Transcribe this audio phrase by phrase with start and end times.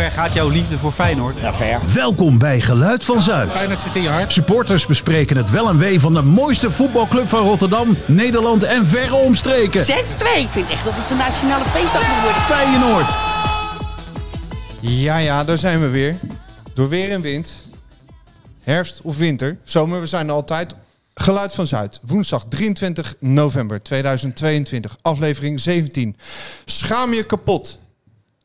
[0.00, 1.40] ver gaat jouw liefde voor Feyenoord?
[1.40, 1.80] Ja, ver.
[1.94, 3.50] Welkom bij Geluid van Zuid.
[3.52, 4.32] Feyenoord zit in je hart.
[4.32, 9.14] Supporters bespreken het wel en wee van de mooiste voetbalclub van Rotterdam, Nederland en verre
[9.14, 9.80] omstreken.
[9.80, 9.84] 6-2.
[9.84, 12.42] Ik vind echt dat het de nationale feestdag moet worden.
[12.42, 13.18] Feyenoord.
[14.80, 16.16] Ja, ja, daar zijn we weer.
[16.74, 17.52] Door weer en wind.
[18.62, 19.58] Herfst of winter.
[19.64, 20.74] Zomer, we zijn er altijd.
[21.14, 22.00] Geluid van Zuid.
[22.02, 24.96] Woensdag 23 november 2022.
[25.02, 26.16] Aflevering 17.
[26.64, 27.78] Schaam je kapot.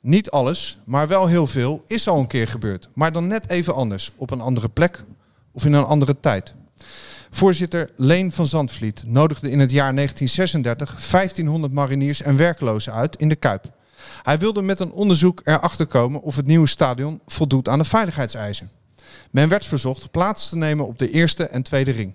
[0.06, 2.90] Niet alles, maar wel heel veel is al een keer gebeurd.
[2.94, 4.12] Maar dan net even anders.
[4.16, 5.04] Op een andere plek
[5.52, 6.54] of in een andere tijd.
[7.30, 13.30] Voorzitter Leen van Zandvliet nodigde in het jaar 1936 1500 mariniers en werklozen uit in
[13.30, 13.72] de Kuip.
[14.24, 18.70] Hij wilde met een onderzoek erachter komen of het nieuwe stadion voldoet aan de veiligheidseisen.
[19.32, 22.14] Men werd verzocht plaats te nemen op de eerste en tweede ring.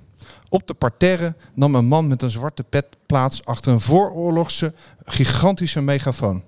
[0.49, 4.73] Op de parterre nam een man met een zwarte pet plaats achter een vooroorlogse
[5.05, 6.43] gigantische megafoon.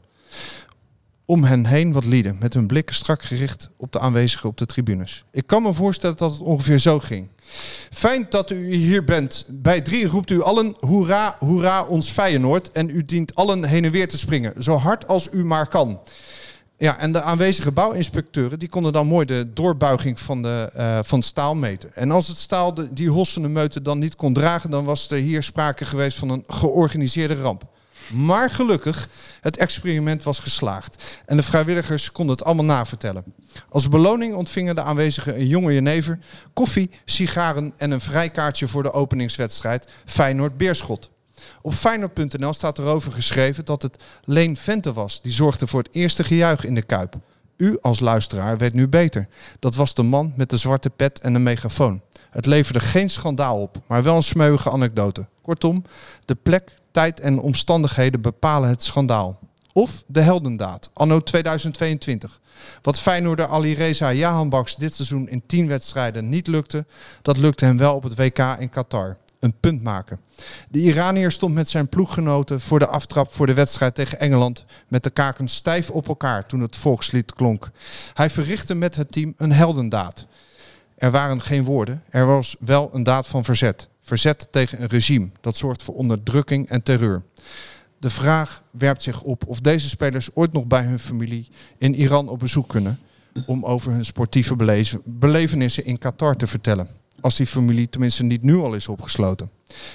[1.33, 4.67] Om hen heen wat lieden, met hun blikken strak gericht op de aanwezigen op de
[4.67, 5.25] tribunes.
[5.31, 7.29] Ik kan me voorstellen dat het ongeveer zo ging.
[7.91, 9.47] Fijn dat u hier bent.
[9.49, 12.71] Bij drie roept u allen hoera, hoera ons Feyenoord.
[12.71, 16.01] En u dient allen heen en weer te springen, zo hard als u maar kan.
[16.79, 21.23] Ja, en de aanwezige bouwinspecteuren die konden dan mooi de doorbuiging van, de, eh, van
[21.23, 21.95] staal meten.
[21.95, 25.19] En als het staal de, die hossende meute dan niet kon dragen, dan was er
[25.19, 27.71] hier sprake geweest van een georganiseerde ramp.
[28.11, 29.09] Maar gelukkig,
[29.41, 31.21] het experiment was geslaagd.
[31.27, 33.25] En de vrijwilligers konden het allemaal navertellen.
[33.69, 36.19] Als beloning ontvingen de aanwezigen een jonge jenever,
[36.53, 41.11] koffie, sigaren en een vrijkaartje voor de openingswedstrijd Feyenoord-Beerschot.
[41.63, 45.23] Op Feyenoord.nl staat erover geschreven dat het Leen Vente was.
[45.23, 47.15] Die zorgde voor het eerste gejuich in de Kuip.
[47.57, 49.29] U als luisteraar weet nu beter.
[49.59, 52.01] Dat was de man met de zwarte pet en de megafoon.
[52.31, 55.27] Het leverde geen schandaal op, maar wel een smeuïge anekdote.
[55.43, 55.85] Kortom,
[56.25, 59.39] de plek, tijd en omstandigheden bepalen het schandaal.
[59.73, 62.41] Of de heldendaad, anno 2022.
[62.83, 66.87] Wat Feyenoorder Ali Reza Jahanbaks dit seizoen in 10 wedstrijden niet lukte,
[67.23, 69.17] dat lukte hem wel op het WK in Qatar.
[69.41, 70.21] Een punt maken.
[70.69, 75.05] De Iranier stond met zijn ploeggenoten voor de aftrap voor de wedstrijd tegen Engeland met
[75.05, 77.71] de kaken stijf op elkaar toen het volkslied klonk.
[78.15, 80.27] Hij verrichtte met het team een heldendaad.
[80.97, 83.89] Er waren geen woorden, er was wel een daad van verzet.
[84.03, 87.23] Verzet tegen een regime dat zorgt voor onderdrukking en terreur.
[87.99, 91.49] De vraag werpt zich op of deze spelers ooit nog bij hun familie
[91.79, 92.99] in Iran op bezoek kunnen
[93.47, 94.57] om over hun sportieve
[95.05, 96.89] belevenissen in Qatar te vertellen.
[97.21, 99.51] Als die familie tenminste niet nu al is opgesloten.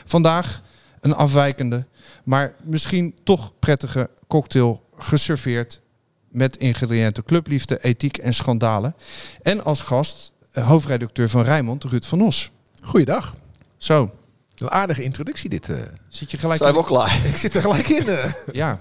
[0.05, 0.63] Vandaag
[1.01, 1.85] een afwijkende,
[2.23, 5.81] maar misschien toch prettige cocktail geserveerd
[6.29, 8.95] met ingrediënten clubliefde, ethiek en schandalen.
[9.41, 12.51] En als gast eh, hoofdredacteur van Rijnmond, Ruud van Os.
[12.83, 13.35] Goeiedag.
[13.77, 14.11] Zo,
[14.57, 15.69] Een aardige introductie dit.
[15.69, 15.77] eh.
[16.09, 17.19] zit je gelijk Zijn we in- al klaar?
[17.31, 18.07] Ik zit er gelijk in.
[18.07, 18.31] eh.
[18.51, 18.79] Ja.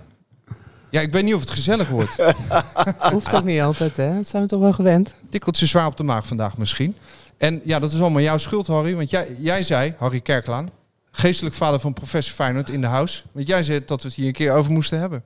[0.91, 2.17] Ja, ik weet niet of het gezellig wordt.
[3.13, 4.15] Hoeft ook niet altijd, hè?
[4.15, 5.15] Dat zijn we toch wel gewend.
[5.31, 6.97] Tikkeltje zwaar op de maag vandaag misschien.
[7.37, 8.95] En ja, dat is allemaal jouw schuld, Harry.
[8.97, 10.69] Want jij, jij zei, Harry Kerklaan,
[11.11, 13.23] geestelijk vader van professor Feyenoord in de house.
[13.33, 15.23] Want jij zei dat we het hier een keer over moesten hebben.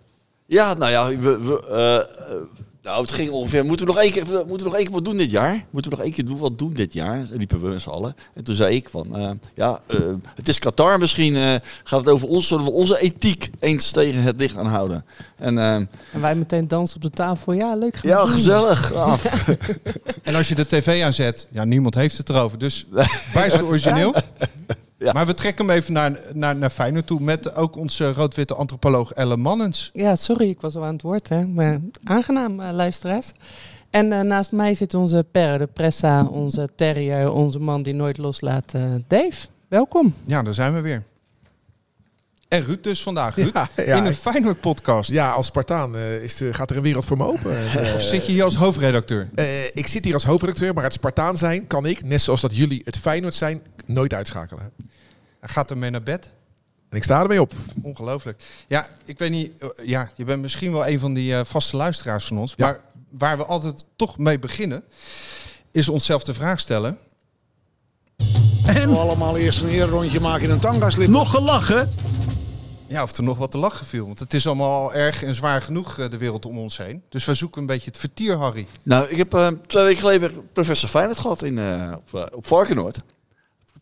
[0.46, 2.36] Ja, nou ja, we, we, eh,
[2.82, 3.64] nou, het ging ongeveer.
[3.64, 5.64] Moeten we nog één keer, moeten we nog één keer wat doen dit jaar?
[5.70, 7.26] Moeten we nog één keer doen wat doen dit jaar?
[7.32, 8.14] Riepen we met z'n allen.
[8.34, 9.98] En toen zei ik van, eh, ja, eh,
[10.34, 10.98] het is Qatar.
[10.98, 11.54] Misschien eh,
[11.84, 15.04] gaat het over ons, zullen we onze ethiek eens tegen het licht aanhouden.
[15.36, 15.88] En En
[16.20, 17.52] wij meteen dansen op de tafel.
[17.52, 18.92] Ja, leuk ja, gezellig.
[18.94, 19.24] Af.
[20.22, 22.58] En als je de tv aanzet, ja, niemand heeft het erover.
[22.58, 22.86] Dus
[23.34, 24.14] waar is het origineel?
[25.02, 25.12] Ja.
[25.12, 29.12] Maar we trekken hem even naar, naar, naar Feyenoord toe met ook onze rood-witte antropoloog
[29.12, 29.90] Elle Mannens.
[29.92, 31.46] Ja, sorry, ik was al aan het woord, hè.
[31.46, 33.32] Maar aangenaam, eh, luisteraars.
[33.90, 38.18] En eh, naast mij zit onze Per de Pressa, onze terrier, onze man die nooit
[38.18, 39.46] loslaat, eh, Dave.
[39.68, 40.14] Welkom.
[40.24, 41.02] Ja, daar zijn we weer.
[42.48, 43.34] En Ruud dus vandaag.
[43.36, 45.10] Ruud, Ja, ja, in een ik- Feyenoord-podcast.
[45.10, 47.50] ja, als Spartaan is de, gaat er een wereld voor me open.
[47.94, 49.28] Of zit je hier als hoofdredacteur?
[49.34, 52.56] eh, ik zit hier als hoofdredacteur, maar het Spartaan zijn kan ik, net zoals dat
[52.56, 54.72] jullie het Feyenoord zijn, nooit uitschakelen.
[55.40, 56.30] Hij gaat ermee naar bed.
[56.88, 57.52] En ik sta ermee op.
[57.82, 58.42] Ongelooflijk.
[58.66, 59.60] Ja, ik weet niet.
[59.62, 62.52] eh, ja, je bent misschien wel een van die eh, vaste luisteraars van ons.
[62.56, 62.66] Ja.
[62.66, 62.80] Maar
[63.10, 64.84] waar we altijd toch mee beginnen,
[65.70, 66.98] is onszelf de vraag stellen.
[68.66, 71.08] En allemaal eerst een eerrondje maken in een tangaslip.
[71.08, 71.88] nog gelachen.
[72.86, 74.06] Ja, of er nog wat te lachen viel.
[74.06, 77.02] Want het is allemaal al erg en zwaar genoeg, eh, de wereld om ons heen.
[77.08, 78.66] Dus wij zoeken een beetje het vertier, Harry.
[78.84, 82.98] nou, ik heb eh, twee weken geleden professor Feyenoord gehad in, eh, op, op Varkenoord.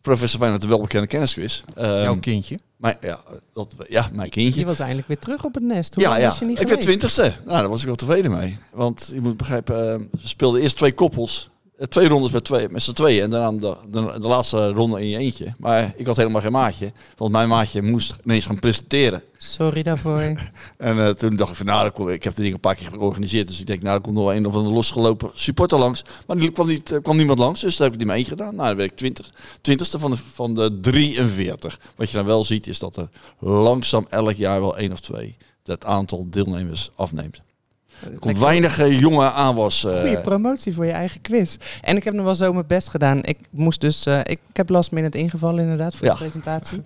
[0.01, 1.63] Professor Feyenoord, de welbekende kennisquiz.
[1.75, 2.59] Ehm, Jouw kindje.
[2.77, 3.19] mijn, ja,
[3.53, 4.59] dat, ja, mijn kindje.
[4.59, 5.93] Je was eindelijk weer terug op het nest.
[5.93, 6.27] Hoe Ja, lang ja.
[6.27, 7.21] was je niet ik werd twintigste.
[7.21, 8.57] Nou, daar was ik wel tevreden mee.
[8.73, 11.49] Want je moet begrijpen, eh, ze speelden eerst twee koppels.
[11.79, 13.23] Eh, twee rondes met, twee, met z'n tweeën.
[13.23, 15.53] En daarna de, de, de laatste ronde in je eentje.
[15.57, 16.91] Maar ik had helemaal geen maatje.
[17.17, 19.23] Want mijn maatje moest ineens gaan presenteren.
[19.37, 20.21] Sorry daarvoor.
[20.77, 22.75] En eh, toen dacht ik van, nou, dat kom- ik heb de dingen een paar
[22.75, 23.47] keer georganiseerd.
[23.47, 26.03] Dus ik denk, nou, er komt nog wel een of andere losgelopen supporter langs.
[26.27, 28.31] Maar er kwam, niet, er kwam niemand langs, dus daar heb ik die mee eentje
[28.31, 28.55] gedaan.
[28.55, 31.79] Nou, dan werd ik 20, 20ste van de, van de 43.
[31.95, 33.09] Wat je dan wel ziet, is dat er
[33.39, 35.37] langzaam elk jaar wel één of twee
[35.69, 37.41] het aantal deelnemers afneemt.
[38.03, 39.83] Er komt weinig eh, jonge aanwas.
[39.85, 41.57] eh, Goede promotie voor je eigen quiz.
[41.81, 43.23] En ik heb nog wel zo mijn best gedaan.
[43.23, 46.13] Ik moest dus, eh, ik, heb last minute ingevallen inderdaad voor Ja.
[46.13, 46.81] de presentatie.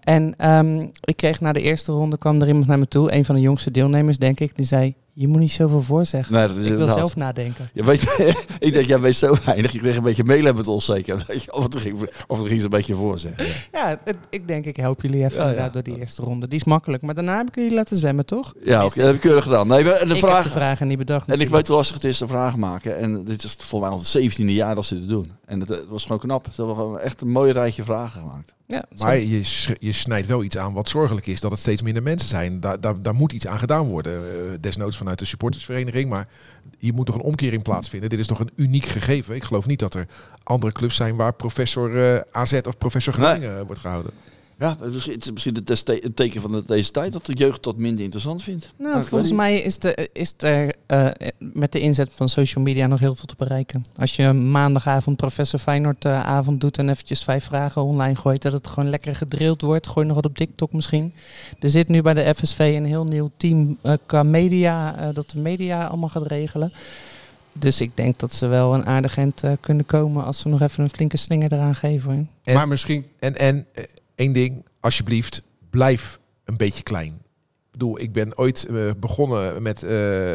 [0.00, 3.24] En ehm, ik kreeg na de eerste ronde kwam er iemand naar me toe, een
[3.24, 6.34] van de jongste deelnemers denk ik, die zei: je moet niet zoveel voorzeggen.
[6.34, 7.68] nee, dat is ik wil zelf nadenken.
[7.72, 8.02] Je weet,
[8.58, 9.72] ik denk, jij weet zo weinig.
[9.72, 11.14] Je kreeg een beetje meelen met ons zeker.
[11.50, 13.46] Of het ging, of ging ze een beetje voor zeggen.
[13.72, 15.48] Ja, het- ik denk ik help jullie even Ja, ja.
[15.48, 16.48] inderdaad door die eerste ronde.
[16.48, 18.54] Die is makkelijk, maar daarna heb ik jullie laten zwemmen, toch?
[18.64, 19.66] Ja, oké, dat heb ik keurig gedaan.
[19.66, 21.28] Nee, de ik vraag, heb de vragen niet bedacht.
[21.28, 22.98] En ik weet hoe lastig het is te vragen maken.
[22.98, 25.30] En dit is voor mij al het 17e jaar dat ze dit doen.
[25.46, 26.46] En het, het was gewoon knap.
[26.52, 28.54] Ze hebben echt een mooi rijtje vragen gemaakt.
[28.68, 28.84] Ja.
[28.98, 29.40] Maar je,
[29.78, 31.40] je snijdt wel iets aan wat zorgelijk is.
[31.40, 32.60] Dat het steeds minder mensen zijn.
[32.60, 34.12] Daar, daar, daar moet iets aan gedaan worden.
[34.12, 36.08] Eh, desnoods vanuit de supportersvereniging.
[36.08, 36.28] Maar
[36.78, 38.10] hier moet toch een omkering plaatsvinden.
[38.10, 39.34] Dit is nog een uniek gegeven.
[39.34, 40.06] Ik geloof niet dat er
[40.42, 44.12] andere clubs zijn waar professor eh, AZ of professor Groningen eh, wordt gehouden.
[44.58, 47.12] Ja, het is misschien, het is misschien het teste- het teken van de- deze tijd
[47.12, 48.72] dat de jeugd dat minder interessant vindt.
[48.78, 51.08] Nou, Nou, volgens mij is, de, is er eh,
[51.38, 53.86] met de inzet van social media nog heel veel te bereiken.
[53.96, 58.52] Als je maandagavond professor Feyenoord eh, avond doet en eventjes vijf vragen online gooit, dat
[58.52, 59.86] het gewoon lekker gedrild wordt.
[59.86, 61.12] Gooi nog wat op TikTok misschien.
[61.60, 65.30] Er zit nu bij de FSV een heel nieuw team eh, qua media, eh, dat
[65.30, 66.72] de media allemaal gaat regelen.
[67.58, 70.84] Dus ik denk dat ze wel een aardig eind kunnen komen als ze nog even
[70.84, 72.30] een flinke slinger eraan geven.
[72.44, 73.66] En- maar misschien En, en
[74.18, 77.22] één ding, alsjeblieft, blijf een beetje klein.
[77.78, 79.90] Ik bedoel, ik ben ooit eh, begonnen met eh,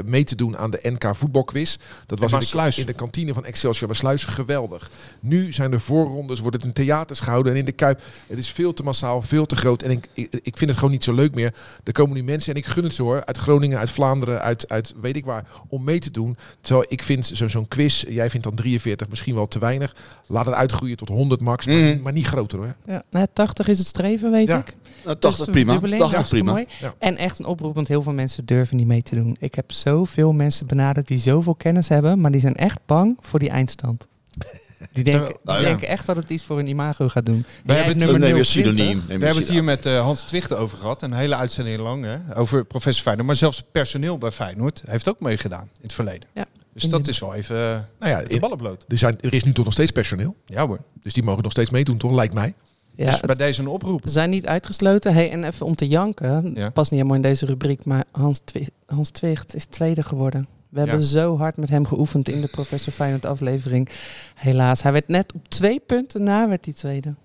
[0.05, 1.77] mee te doen aan de NK voetbalquiz.
[2.05, 4.25] Dat was in de, in de kantine van Excelsior Maasluis.
[4.25, 4.91] Geweldig.
[5.19, 8.01] Nu zijn de voorrondes, wordt het in theaters gehouden en in de Kuip.
[8.27, 9.81] Het is veel te massaal, veel te groot.
[9.81, 11.53] En ik, ik, ik vind het gewoon niet zo leuk meer.
[11.83, 14.69] Er komen nu mensen, en ik gun het ze hoor, uit Groningen, uit Vlaanderen, uit,
[14.69, 16.37] uit weet ik waar, om mee te doen.
[16.61, 19.95] Terwijl ik vind zo- zo'n quiz, jij vindt dan 43 misschien wel te weinig.
[20.27, 22.01] Laat het uitgroeien tot 100 max, maar, Mm.
[22.01, 22.75] maar niet groter hoor.
[22.85, 24.57] Ja, nou, 80 is het streven, weet Ja.
[24.59, 24.75] ik.
[25.03, 25.71] Nou, Dus 80 de prima.
[25.71, 26.59] verdubbeling, 80 hartstikke prima.
[26.59, 26.75] mooi.
[26.81, 26.95] Ja.
[26.99, 29.35] En echt een oproep, want heel veel mensen durven niet mee te doen.
[29.39, 33.39] Ik heb zoveel mensen benaderd die zoveel kennis hebben, maar die zijn echt bang voor
[33.39, 34.07] die eindstand.
[34.93, 35.65] Die denken, die Nou ja.
[35.65, 37.35] denken echt dat het iets voor hun imago gaat doen.
[37.65, 38.45] En hebben het- nummer Neem je 020.
[38.45, 39.03] synoniem.
[39.07, 41.01] neem We hebben het hier met eh, Hans Twichten over gehad.
[41.01, 43.27] Een hele uitzending lang hè, over professor Feyenoord.
[43.27, 46.27] Maar zelfs het personeel bij Feyenoord heeft ook meegedaan in het verleden.
[46.33, 47.55] Ja, Dus dat is wel even
[47.99, 48.85] Nou ja, de ballen bloot.
[48.87, 50.35] er, zijn, er is nu toch nog steeds personeel.
[50.45, 50.79] Ja hoor.
[51.01, 52.11] Dus die mogen nog steeds meedoen, toch?
[52.11, 52.53] Lijkt mij.
[52.95, 54.03] Ja, dus bij deze een oproep.
[54.03, 55.13] we zijn niet uitgesloten.
[55.13, 56.69] Hey, en even om te janken, Ja.
[56.69, 60.47] past niet helemaal in deze rubriek, maar Hans, Twi Hans Twicht is tweede geworden.
[60.69, 63.89] We hebben zo hard met hem geoefend in de Professor Feyenoord aflevering.
[64.35, 67.15] Helaas, hij werd net op twee punten na werd hij tweede.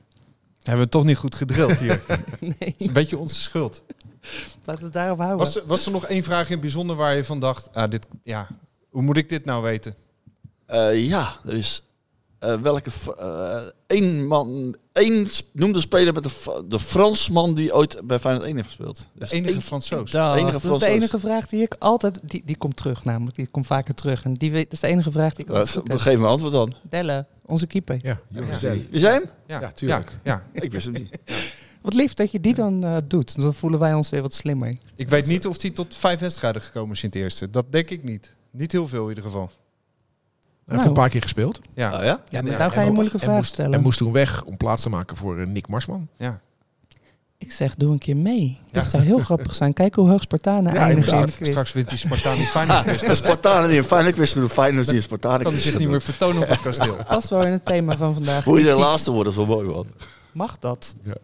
[0.63, 2.03] Hebben we toch niet goed gedrild hier.
[2.07, 3.83] Dat Nee, is een beetje onze schuld.
[4.65, 5.39] laten we het daarop houden.
[5.39, 7.75] Was er, was er nog één vraag in het bijzonder waar je van dacht...
[7.75, 8.47] Ah, dit, ja,
[8.91, 9.95] hoe moet ik dit nou weten?
[10.67, 11.83] Eh, ja, er is
[12.39, 18.19] eh, welke eh, één man, één noemde speler met de, de Fransman die ooit bij
[18.19, 18.97] Feyenoord 1 heeft gespeeld.
[18.97, 20.13] De Dus enige Fransoos.
[20.13, 22.19] Enige dat is de enige vraag die ik altijd...
[22.23, 23.37] Die, die komt terug namelijk.
[23.37, 24.25] Die komt vaker terug.
[24.25, 25.99] En die weet, dat is de enige vraag die ik Eh, altijd goed heb.
[25.99, 26.73] Geef me antwoord dan.
[26.83, 27.99] Delle, onze keeper.
[28.03, 28.89] Ja, Joris Deli.
[28.91, 29.25] Is jij hem?
[29.47, 30.11] Ja, Ja, tuurlijk.
[30.25, 30.61] Ja, ja.
[30.63, 31.11] Ik wist het niet.
[31.83, 33.41] Wat lief dat je die dan eh, doet.
[33.41, 34.77] Dan voelen wij ons weer wat slimmer.
[34.97, 37.51] Ik weet niet of hij tot vijf wedstrijden gekomen is in het eerste.
[37.51, 38.35] Dat denk ik niet.
[38.51, 39.51] Niet heel veel in ieder geval.
[40.69, 40.89] Hij heeft Nou.
[40.89, 41.61] een paar keer gespeeld.
[41.75, 42.21] Ja, Oh, ja?
[42.29, 43.73] Ja, maar nou ga je en- moeilijke en vragen moest, stellen.
[43.75, 46.09] En moest toen weg om plaats te maken voor eh, Nick Marsman.
[46.19, 46.41] ja.
[47.41, 48.59] Ik zeg, doe een keer mee.
[48.71, 49.73] Dat zou heel grappig zijn.
[49.73, 51.49] Kijk hoe hoog Spartanen Ja, in de quiz.
[51.51, 53.01] Straks wint hij Spartaan die Feyenoord.
[53.01, 55.89] De Spartanen die een Feyenoord quiz doen, de Feyenoord die een Spartanen kan zich niet
[55.89, 56.97] meer vertonen op het kasteel.
[57.09, 58.45] Past wel in het thema van vandaag.
[58.45, 59.87] Hoe je de laatste wordt, is wel mooi man.
[60.33, 60.95] Mag dat?
[61.05, 61.15] Ja.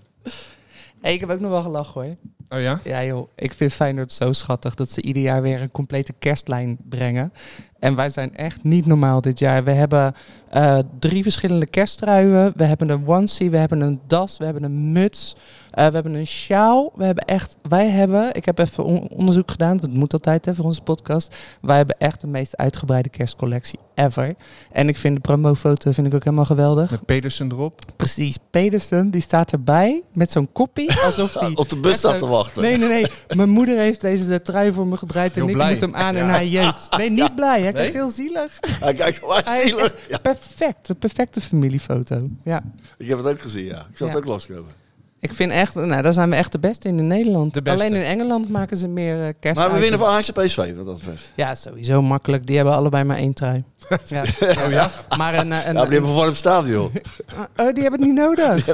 [1.01, 2.17] Hey, ik heb ook nog wel gelachen hoor.
[2.49, 2.81] Oh ja?
[2.85, 6.77] Ja joh, ik vind Feyenoord zo schattig dat ze ieder jaar weer een complete kerstlijn
[6.89, 7.33] brengen.
[7.85, 9.65] En wij zijn echt niet normaal dit jaar.
[9.65, 10.15] We hebben
[10.51, 12.53] eh, drie verschillende kersttruien.
[12.57, 15.37] We hebben een onesie, we hebben een das, we hebben een muts.
[15.71, 16.93] eh, we hebben een sjaal.
[16.97, 20.55] We hebben echt, wij hebben, ik heb even on- onderzoek gedaan, dat moet altijd hè,
[20.55, 21.35] voor onze podcast.
[21.61, 24.35] Wij hebben echt de meest uitgebreide kerstcollectie ever.
[24.73, 26.91] En ik vind de promofoto vind ik ook helemaal geweldig.
[26.91, 27.81] Met Pedersen erop.
[27.97, 30.89] Precies, Pedersen, die staat erbij met zo'n koppie.
[31.05, 32.63] Alsof die Op de bus staat te wachten.
[32.63, 33.07] Nee, nee, nee.
[33.37, 35.71] Mijn moeder heeft deze trui voor me gebreid en Heel ik blij.
[35.73, 36.97] moet hem aan en hij jeukt.
[36.97, 37.63] Nee, niet blij.
[37.63, 38.03] Hij kijkt Nee?
[38.03, 38.59] heel zielig.
[38.81, 39.95] Hij kijkt wel zielig.
[40.23, 40.87] perfect.
[40.87, 42.29] De perfecte familiefoto.
[42.45, 42.63] Ja.
[42.99, 43.87] Ik heb het ook gezien, ja.
[43.91, 44.15] Ik zag Ja.
[44.15, 44.83] het ook loskomen.
[45.21, 47.55] Ik vind echt, nou, daar zijn we echt de beste in in Nederland.
[47.55, 47.85] De beste.
[47.87, 49.61] Alleen in Engeland maken ze meer eh kerst.
[49.61, 51.33] Maar we winnen van Ajax en PSV, wat dat betreft.
[51.35, 52.47] Ja, sowieso makkelijk.
[52.47, 53.65] Die hebben allebei maar één trui.
[54.07, 54.23] ja.
[54.65, 54.91] Oh ja?
[55.17, 56.91] Maar een, eh, een, Ja, maar die hebben verwarmd stadion.
[57.57, 58.65] oh, die hebben het niet nodig.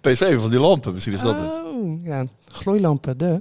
[0.00, 1.52] PSV van die lampen, misschien is dat het.
[1.64, 3.40] Oh, ja, gloeilampen, de.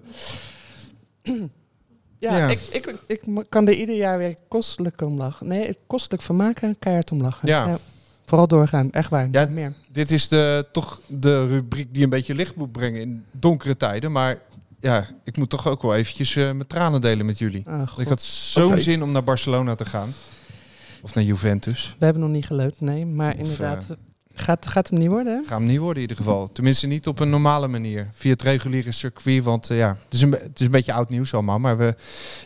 [2.20, 2.48] Ja, Ja.
[2.48, 5.48] Ik, ik, ik kan er ieder jaar weer kostelijk om lachen.
[5.48, 7.48] Nee, kostelijk vermaken, keihard om lachen.
[7.48, 7.78] Ja.
[8.26, 9.28] Vooral doorgaan, echt waar.
[9.32, 9.74] Ja, meer.
[9.92, 14.12] Dit is de, toch de rubriek die een beetje licht moet brengen in donkere tijden.
[14.12, 14.38] Maar
[14.80, 17.64] ja, ik moet toch ook wel eventjes eh, mijn tranen delen met jullie.
[17.68, 20.14] Ah, Ik had zo'n zin om naar Barcelona te gaan.
[21.02, 21.96] Of naar Juventus.
[22.00, 23.06] We hebben nog niet geloot, nee.
[23.06, 23.96] Maar Of, inderdaad, eh,
[24.40, 25.48] gaat, gaat hem niet worden, hè?
[25.48, 26.52] Gaat hem niet worden in ieder geval.
[26.52, 28.10] Tenminste niet op een normale manier.
[28.12, 29.44] Via het reguliere circuit.
[29.44, 31.60] Want eh, ja, het is, een, het is een beetje oud nieuws allemaal.
[31.60, 31.96] Maar we,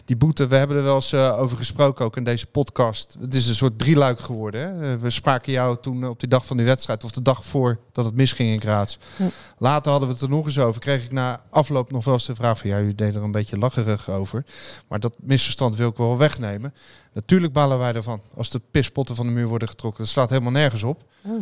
[0.06, 3.18] die boete, we hebben er wel eens eh, over gesproken ook in deze podcast.
[3.20, 4.62] Het is een soort drieluik geworden.
[4.62, 4.94] Hè?
[4.94, 7.04] Eh, we spraken jou toen op die dag van die wedstrijd.
[7.04, 8.98] Of de dag voor dat het misging in Graz.
[9.18, 9.28] Ja.
[9.58, 10.82] Later hadden we het er nog eens over.
[10.82, 12.70] Kreeg ik na afloop nog wel eens de vraag van...
[12.70, 14.46] Ja, u deed er een beetje lacherig over.
[14.88, 16.74] Maar dat misverstand wil ik wel wegnemen.
[17.14, 18.22] Natuurlijk balen wij ervan.
[18.36, 20.04] Als de pispotten van de muur worden getrokken.
[20.04, 21.04] Dat slaat helemaal nergens op.
[21.26, 21.42] Oh,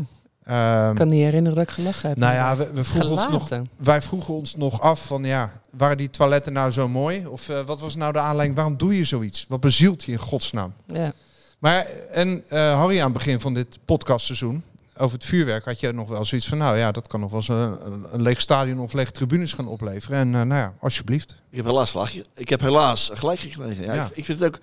[0.89, 2.17] ik kan niet herinneren dat ik gelachen heb.
[2.17, 5.98] nou ja, we, we vroegen ons nog, wij vroegen ons nog af van ja, waren
[5.98, 7.25] die toiletten nou zo mooi?
[7.25, 8.55] Of eh, wat was nou de aanleiding?
[8.55, 9.46] Waarom doe je zoiets?
[9.50, 10.74] Wat bezielt je in godsnaam?
[10.86, 11.13] Ja.
[11.60, 14.63] Maar en eh, Harry aan het begin van dit podcastseizoen
[14.98, 17.39] over het vuurwerk had je nog wel zoiets van nou ja, dat kan nog wel
[17.39, 17.77] eens een,
[18.12, 20.17] een, leeg stadion of lege tribunes gaan opleveren.
[20.17, 21.36] En eh, nou ja, alsjeblieft.
[21.50, 23.84] Ik heb helaas gelijk, ik heb helaas gelijk gekregen.
[23.84, 24.05] Ja, Ja.
[24.05, 24.62] Ik, ik vind het ook...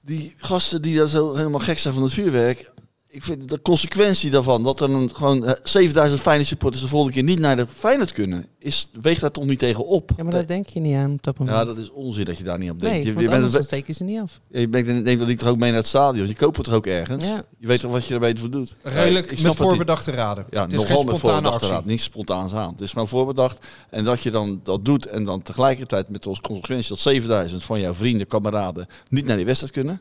[0.00, 2.72] Die gasten die daar zo helemaal gek zijn van het vuurwerk...
[3.14, 7.14] Ik vind de consequentie daarvan, dat er een, gewoon eh, 7000 Feyenoord supporters de volgende
[7.14, 10.12] keer niet naar de Feyenoord kunnen, is, weegt daar toch niet tegen op?
[10.16, 11.56] ja, maar daar denk je niet aan op dat moment.
[11.56, 12.94] Ja, dat is onzin dat je daar niet op denkt.
[12.94, 14.40] nee, je, want je bent, steken ze niet af.
[14.48, 16.26] je bent, neemt dat niet toch ook mee naar het stadion.
[16.26, 17.26] Je koopt het toch ook ergens.
[17.26, 17.44] Ja.
[17.58, 18.76] Je weet toch wat je er beter voor doet.
[18.82, 20.46] Redelijk ik met voorbedachte raden.
[20.50, 21.84] Ja, het is nogal geen met voorbedachte raad.
[21.84, 22.70] Niet spontaan aan.
[22.70, 23.66] Het is maar voorbedacht.
[23.90, 27.80] En dat je dan dat doet en dan tegelijkertijd met als consequentie dat 7000 van
[27.80, 30.00] jouw vrienden, kameraden niet naar die wedstrijd kunnen.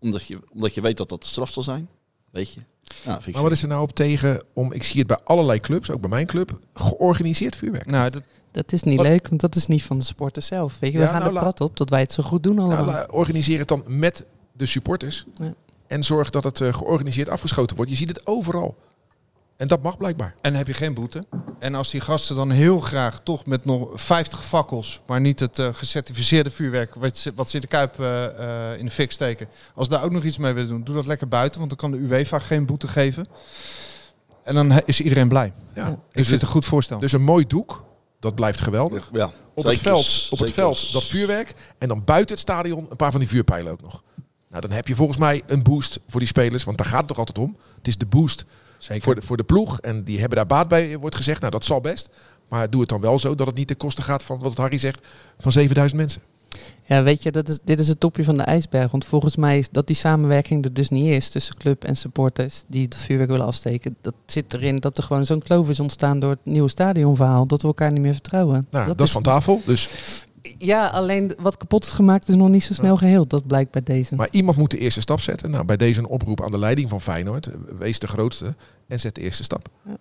[0.00, 1.88] Omdat je, omdat je weet dat dat de straf zal zijn.
[2.34, 2.60] Weet je.
[3.32, 6.00] Maar wat is er nou op tegen om, ik zie het bij allerlei clubs, ook
[6.00, 7.86] bij mijn club, georganiseerd vuurwerk.
[7.86, 10.78] Nou, dat, Dat is niet Wat- leuk, want dat is niet van de sporter zelf.
[10.78, 12.58] Weet je, we Ja, gaan nou, er prat op dat wij het zo goed doen
[12.58, 12.84] allemaal.
[12.84, 15.24] Nou, organiseer het dan met de supporters.
[15.34, 15.54] Ja.
[15.86, 17.90] En zorg dat het eh, georganiseerd afgeschoten wordt.
[17.90, 18.76] Je ziet het overal.
[19.56, 20.34] En dat mag blijkbaar.
[20.40, 21.24] En dan heb je geen boete.
[21.58, 25.58] En als die gasten dan heel graag toch met nog 50 fakkels, maar niet het
[25.58, 28.24] eh, gecertificeerde vuurwerk wat ze, wat ze in de kuip eh,
[28.72, 30.94] eh, in de fik steken, als ze daar ook nog iets mee willen doen, doe
[30.94, 33.26] dat lekker buiten, want dan kan de UEFA geen boete geven.
[34.42, 35.52] En dan is iedereen blij.
[35.74, 35.88] Ja.
[35.88, 36.98] Ik Dus, vind het een goed voorstel.
[36.98, 37.84] dus een mooi doek,
[38.20, 39.10] dat blijft geweldig.
[39.12, 41.54] Ja, Op het veld, op het veld dat vuurwerk.
[41.78, 44.02] En dan buiten het stadion een paar van die vuurpijlen ook nog.
[44.54, 46.64] Nou, dan heb je volgens mij een boost voor die spelers.
[46.64, 47.56] Want daar gaat het toch altijd om.
[47.76, 48.44] Het is de boost
[48.78, 49.02] Zeker.
[49.02, 49.80] voor de, voor de ploeg.
[49.80, 51.40] En die hebben daar baat bij, wordt gezegd.
[51.40, 52.08] Nou, dat zal best.
[52.48, 54.78] Maar doe het dan wel zo dat het niet ten koste gaat van wat Harry
[54.78, 55.06] zegt,
[55.38, 56.22] van 7000 mensen.
[56.82, 58.90] Ja, weet je, dat is, dit is het topje van de ijsberg.
[58.90, 62.62] Want volgens mij is dat die samenwerking er dus niet is tussen club en supporters
[62.66, 63.96] die het vuurwerk willen afsteken.
[64.00, 67.46] Dat zit erin dat er gewoon zo'n kloof is ontstaan door het nieuwe stadionverhaal.
[67.46, 68.66] Dat we elkaar niet meer vertrouwen.
[68.70, 69.62] Nou, dat, is van tafel.
[69.64, 69.88] Dus,
[70.58, 73.30] Ja, alleen wat kapot is gemaakt is nog niet zo snel geheeld.
[73.30, 74.14] Dat blijkt bij deze.
[74.14, 75.50] maar iemand moet de eerste stap zetten.
[75.50, 77.50] Nou, bij deze een oproep aan de leiding van Feyenoord.
[77.78, 78.54] Wees de grootste
[78.88, 79.68] en zet de eerste stap.
[79.86, 79.96] Ja.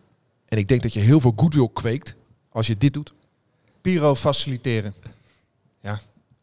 [0.45, 2.15] En ik denk dat je heel veel goodwill kweekt
[2.49, 3.13] als je dit doet.
[3.81, 4.93] Pyro faciliteren.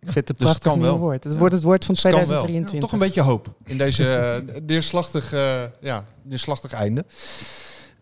[0.00, 0.98] Ik vind het Dus een het prachtig wel.
[0.98, 1.24] woord.
[1.24, 2.42] Het wordt het woord van Dus het kan wel.
[2.42, 2.80] 2023.
[2.80, 7.04] Toch een beetje hoop in deze neerslachtig, eh, ja, neerslachtig einde.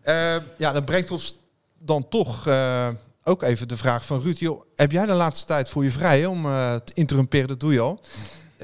[0.01, 1.35] Eh, ja, dat brengt ons
[1.79, 2.87] dan toch eh,
[3.29, 4.37] ook even de vraag van Ruud.
[4.37, 7.47] Joh, heb jij de laatste tijd voor je vrij om eh, te interrumperen?
[7.47, 8.01] Dat doe je al.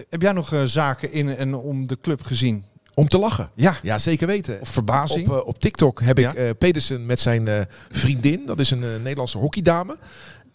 [0.09, 2.65] Heb jij nog eh, zaken in en om de club gezien?
[2.93, 3.49] Om te lachen.
[3.55, 4.61] Ja, Ja, zeker weten.
[4.61, 5.29] of verbazing?
[5.29, 6.33] Op, eh, op TikTok heb Ja.
[6.33, 8.45] ik Pedersen met zijn vriendin.
[8.45, 9.97] Dat is een Nederlandse hockeydame.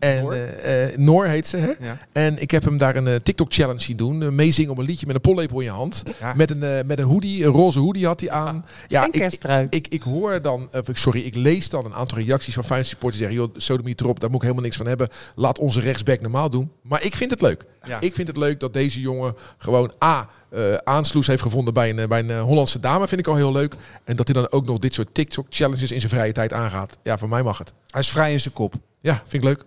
[0.01, 0.33] En Noor.
[0.33, 1.57] eh, eh, Noor heet ze.
[1.57, 1.67] Hè?
[1.81, 1.99] ja.
[2.13, 4.23] En ik heb hem daar een eh, TikTok-challenge zien doen.
[4.23, 6.03] Uh, meezingen op een liedje met een pollepel in je hand.
[6.21, 6.35] Ja.
[6.37, 8.65] Met, een, met een hoodie, een roze hoodie had hij aan.
[8.89, 9.67] Ja, Geen ik, kersttrui.
[9.71, 13.39] ik, ik hoor dan, sorry, ik lees dan een aantal reacties van Feyenoord supporters zeggen,
[13.41, 15.09] joh, sodomiet erop, daar moet ik helemaal niks van hebben.
[15.35, 16.71] Laat onze rechtsback normaal doen.
[16.83, 17.65] Maar ik vind het leuk.
[17.83, 18.01] Ja.
[18.01, 22.09] Ik vind het leuk dat deze jongen gewoon A, eh aansluis heeft gevonden bij een,
[22.09, 23.75] bij een Hollandse dame, vind ik al heel leuk.
[24.05, 26.99] En dat hij dan ook nog dit soort TikTok-challenges in zijn vrije tijd aangaat.
[27.03, 27.73] Ja, voor mij mag het.
[27.91, 28.75] Hij is vrij in zijn kop.
[29.01, 29.65] Ja, vind ik leuk.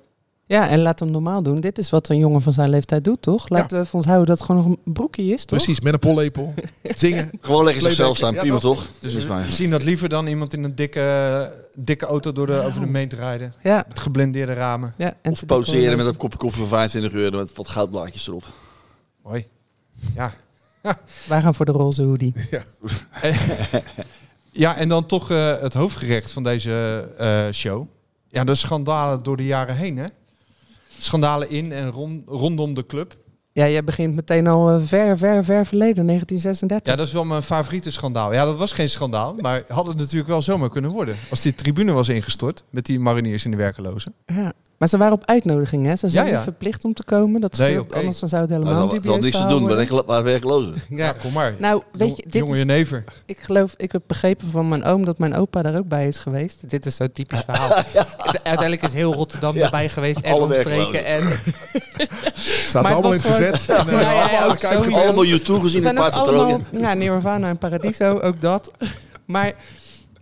[0.53, 1.59] Ja, en laat hem normaal doen.
[1.59, 3.49] Dit is wat een jongen van zijn leeftijd doet, toch?
[3.49, 5.57] Laten we even onthouden dat het gewoon nog een broekje is, toch?
[5.57, 6.53] Precies, met een pollepel.
[6.95, 7.31] Zingen.
[7.41, 8.77] Gewoon lekker zichzelf staan, ja, prima toch?
[8.77, 8.87] toch?
[8.99, 9.45] Dus is fijn.
[9.45, 12.87] We zien dat liever dan iemand in een dikke, dikke auto door de, over de
[12.87, 13.53] meent rijden.
[13.63, 14.93] Ja, Met geblindeerde ramen.
[14.97, 15.13] ja.
[15.21, 18.43] En Of poseren met een kopje koffie van 25 euro met wat goudblaadjes erop.
[19.23, 19.47] Mooi.
[20.15, 20.31] Ja.
[21.27, 22.33] Wij gaan voor de roze hoodie.
[24.55, 27.87] Ja, en dan toch eh, het hoofdgerecht van deze eh, show.
[28.27, 30.05] ja, de schandalen door de jaren heen, hè?
[30.99, 33.15] Schandalen in en ron- rondom de club.
[33.51, 36.91] Ja, jij begint meteen al eh, ver, ver, ver verleden, 1936.
[36.93, 38.33] Ja, dat is wel mijn favoriete schandaal.
[38.33, 41.15] Ja, dat was geen schandaal, maar had het natuurlijk wel zomaar kunnen worden.
[41.29, 44.13] Als die tribune was ingestort met die mariniers in de werkelozen.
[44.25, 44.53] Ja.
[44.83, 45.95] Maar ze waren op uitnodiging, hè?
[45.95, 46.35] Ze zijn Ja, ja.
[46.35, 47.41] niet verplicht om te komen.
[47.41, 49.67] Dat Nee, scheelt, anders dan zou het Maar helemaal dat dubieus had niks te doen,
[49.67, 50.73] werken- waren werklozen.
[50.89, 51.11] Ja, Ja.
[51.21, 51.53] kom maar.
[51.59, 53.03] Nou, weet Jong- je, dit jonge is, jenever.
[53.25, 56.19] ik geloof, ik heb begrepen van mijn oom dat mijn opa daar ook bij is
[56.19, 56.69] geweest.
[56.69, 57.69] Dit is zo'n typisch verhaal.
[58.43, 59.63] Uiteindelijk is heel Rotterdam Ja.
[59.65, 61.05] erbij geweest en Alle omstreken.
[61.05, 61.23] En
[62.67, 63.69] Staat Maar allemaal in het verzet.
[64.93, 66.83] Allemaal YouTube gezien in zijn Paard ook van allemaal, Troje.
[66.85, 68.71] ja, Nirvana en Paradiso, ook dat.
[69.25, 69.53] Maar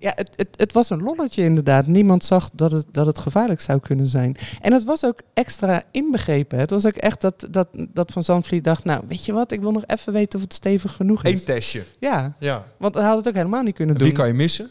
[0.01, 1.88] ja, het, het, het was een lolletje inderdaad.
[1.88, 4.38] Niemand zag dat het, dat het gevaarlijk zou kunnen zijn.
[4.62, 6.60] En het was ook extra inbegrepen.
[6.60, 9.62] Het was ook echt dat, dat, dat Van Zandvliet dacht, nou, weet je wat, ik
[9.62, 11.31] wil nog even weten of het stevig genoeg is.
[11.31, 11.84] Eén testje.
[12.00, 12.63] Ja, Ja.
[12.77, 14.03] want hij had het ook helemaal niet kunnen doen.
[14.08, 14.70] Wie kan je missen?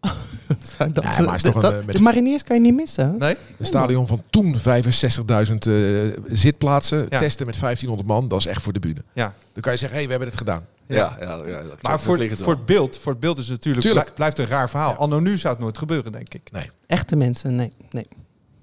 [0.92, 3.14] Dat- Ja, maar is toch een, dat- met- de mariniers kan je niet missen.
[3.18, 3.36] Nee?
[3.58, 4.62] Een stadion van toen 65.000
[5.58, 5.74] eh,
[6.26, 7.06] zitplaatsen.
[7.10, 7.18] Ja.
[7.18, 8.28] Testen met 1500 man.
[8.28, 9.02] Dat is echt voor de bühne.
[9.12, 9.34] Ja.
[9.52, 10.66] Dan kan je zeggen, hé, we hebben het gedaan.
[10.88, 13.54] Ja, ja, ja, dat Maar voor, het voor het beeld, voor het beeld is het
[13.56, 14.04] natuurlijk Tuurlijk.
[14.04, 14.94] blij- blijft een raar verhaal.
[14.94, 16.50] Anno nu zou het nooit gebeuren, denk ik.
[16.86, 17.72] Echte mensen, nee.
[17.90, 18.06] nee.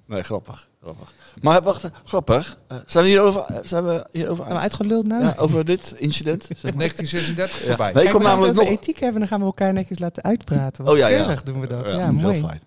[0.08, 0.68] Nee, grappig.
[0.82, 1.12] grappig.
[1.42, 2.58] Maar wacht, grappig.
[2.68, 5.24] Eh, zijn we hierover, eh, zijn we hierover Zijn we uitgeluld nou?
[5.24, 6.44] ja, over dit incident?
[6.44, 6.74] Zeg maar.
[6.76, 7.66] 1936 Ja.
[7.68, 7.92] voorbij.
[7.94, 8.74] Nee, ik kom namelijk over nog...
[8.80, 10.84] ethiek hebben, dan gaan we elkaar netjes laten uitpraten.
[10.84, 11.18] Wat Oh ja, ja.
[11.18, 11.88] keurig doen we dat.
[11.88, 12.40] Ja, heel mooi.
[12.40, 12.62] fijn.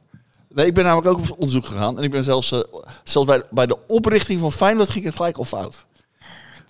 [0.48, 1.98] Nee, ik ben namelijk ook op onderzoek gegaan.
[1.98, 2.60] En ik ben zelfs, eh,
[3.04, 5.86] zelfs bij, bij de oprichting van Feyenoord ging het gelijk al fout.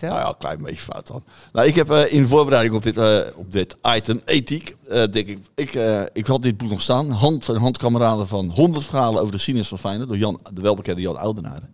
[0.00, 1.24] Nou ja, een klein beetje fout dan.
[1.52, 5.26] Nou, ik heb eh, in voorbereiding op dit, eh, op dit item, ethiek, eh, denk
[5.26, 5.74] ik, ik,
[6.12, 7.10] ik had dit boek nog staan.
[7.10, 10.08] Hand van handkameraden van 100 verhalen over de geschiedenis van Feyenoord.
[10.08, 11.66] Door Jan, de welbekende Jan Oudenaarde.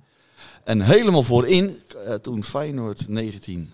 [0.65, 1.83] En helemaal voorin,
[2.23, 3.71] toen Feyenoord 19,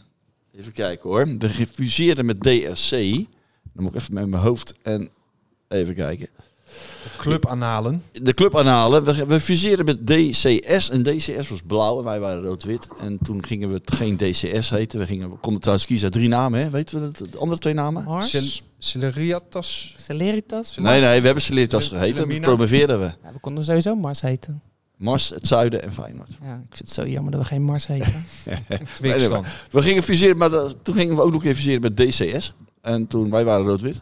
[0.56, 2.90] even kijken hoor, we gefuseerden met DSC.
[3.72, 5.10] Dan moet ik even met mijn hoofd en
[5.68, 6.28] even kijken.
[7.16, 8.02] Clubanalen.
[8.12, 9.04] De club aanhalen.
[9.04, 10.90] We, we fuseerden met DCS.
[10.90, 12.88] En DCS was blauw en wij waren rood-wit.
[13.00, 14.98] En toen gingen we het geen DCS heten.
[14.98, 16.60] We, gingen, we konden trouwens kiezen uit drie namen.
[16.60, 16.70] Hè?
[16.70, 18.04] Weten we het, de andere twee namen?
[18.04, 19.94] Mars, Cel- Celeriatas.
[19.98, 20.76] Celeritas.
[20.76, 22.40] Nee, nee, we hebben Celeritas geheten.
[22.40, 23.04] Promoveerden we.
[23.24, 24.62] Ja, we konden sowieso Mars heten.
[24.96, 26.28] Mars, het zuiden en Feyenoord.
[26.42, 28.24] Ja, ik vind het zo jammer dat we geen Mars heten.
[29.70, 32.52] We gingen fuseren, maar de- toen gingen we ook nog even fuseren met DCS.
[32.82, 34.00] En toen, wij waren rood-wit.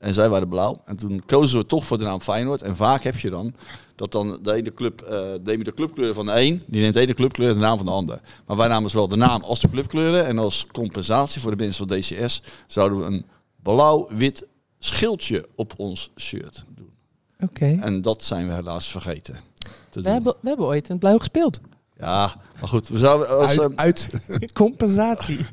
[0.00, 0.82] En zij waren blauw.
[0.84, 2.62] En toen kozen we toch voor de naam Feyenoord.
[2.62, 3.54] En vaak heb je dan
[3.94, 6.94] dat dan de ene club, eh neem je de clubkleuren van de een, die neemt
[6.94, 8.20] de ene clubkleur en de naam van de ander.
[8.46, 10.26] Maar wij namen zowel de naam als de clubkleuren.
[10.26, 13.24] En als compensatie voor de mensen van DCS zouden we een
[13.62, 14.46] blauw-wit
[14.78, 16.90] schildje op ons shirt doen.
[17.40, 17.78] Oké.
[17.82, 19.34] En dat zijn we helaas vergeten.
[19.58, 20.12] te We doen.
[20.12, 21.60] hebben, we hebben ooit in het blauw gespeeld.
[21.98, 24.08] Ja, maar goed, we zouden als, Uit, eh, uit.
[24.52, 25.46] Compensatie.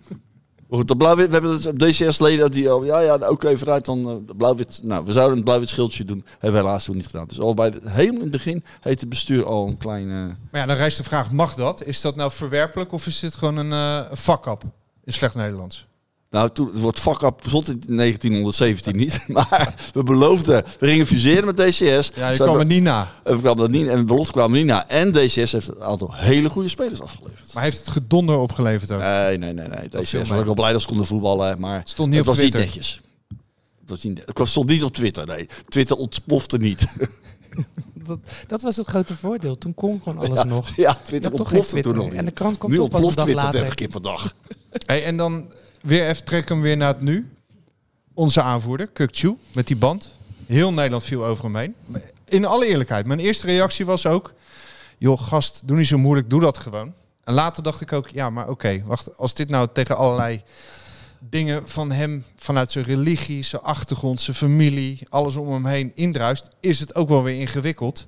[0.67, 4.09] Maar Goed, dat blauw-wit, we hebben op DCS-leden die al, ja, ja, oké, vooruit dan
[4.09, 4.81] eh, blauw-wit.
[4.83, 7.27] Nou, we zouden een blauw-wit schildje doen, hebben we helaas toen niet gedaan.
[7.27, 10.25] Dus al bij het, helemaal in het begin heeft het bestuur al een kleine...
[10.51, 11.83] Maar ja, dan rijst de vraag, mag dat?
[11.83, 14.63] Is dat nou verwerpelijk of is dit gewoon een eh fuck-up
[15.03, 15.87] in slecht Nederlands?
[16.29, 21.07] Nou, toen, het woord fuck up bestond in 1917 niet, maar we beloofden, we gingen
[21.07, 21.79] fuseren met DCS.
[21.79, 23.11] Ja, je Zouden- kwam het niet na.
[23.23, 24.87] en we kwamen dat niet, en de belofte kwamen niet na.
[24.87, 27.53] En DCS heeft een aantal hele goede spelers afgeleverd.
[27.53, 28.99] Maar heeft het gedonder opgeleverd ook?
[28.99, 29.89] Nee, nee, nee, nee.
[29.89, 32.33] DCS was ook wel blij dat ze konden voetballen, maar Het stond niet het op
[32.33, 32.75] was niet Twitter.
[32.75, 33.01] netjes.
[33.79, 35.47] Het, was niet, het stond niet op Twitter, nee.
[35.67, 36.85] Twitter ontplofte niet.
[38.07, 39.57] Dat, dat was het grote voordeel.
[39.57, 40.75] Toen kon gewoon alles nog.
[40.75, 42.13] Ja, Twitter ontplofte toen nog niet.
[42.13, 43.59] En de krant kwam nu toch pas een ontploft dag Twitter later.
[43.59, 44.33] 30 keer per dag.
[44.85, 47.31] Hey, en dan weer even trekken hem weer naar het nu.
[48.13, 50.11] Onze aanvoerder, Kukchu, met die band.
[50.45, 51.75] Heel Nederland viel over hem heen.
[52.25, 54.33] In alle eerlijkheid, mijn eerste reactie was ook...
[54.97, 56.93] joh, gast, doe niet zo moeilijk, doe dat gewoon.
[57.23, 59.17] En later dacht ik ook, ja, maar oké, wacht.
[59.17, 60.43] Als dit nou tegen allerlei
[61.19, 66.47] dingen van hem, vanuit zijn religie, zijn achtergrond, zijn familie, alles om hem heen indruist,
[66.59, 68.07] is het ook wel weer ingewikkeld.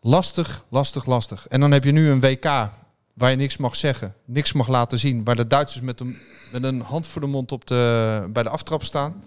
[0.00, 1.46] Lastig, lastig, lastig.
[1.48, 2.70] En dan heb je nu een WK
[3.16, 6.16] waar je niks mag zeggen, niks mag laten zien, waar de Duitsers met een,
[6.52, 9.24] met een hand voor de mond op de, bij de aftrap staan.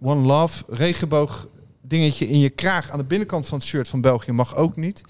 [0.00, 1.48] One Love, regenboog
[1.80, 5.02] dingetje in je kraag aan de binnenkant van het shirt van België mag ook niet.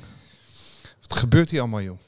[1.00, 1.98] Wat gebeurt hier allemaal, joh?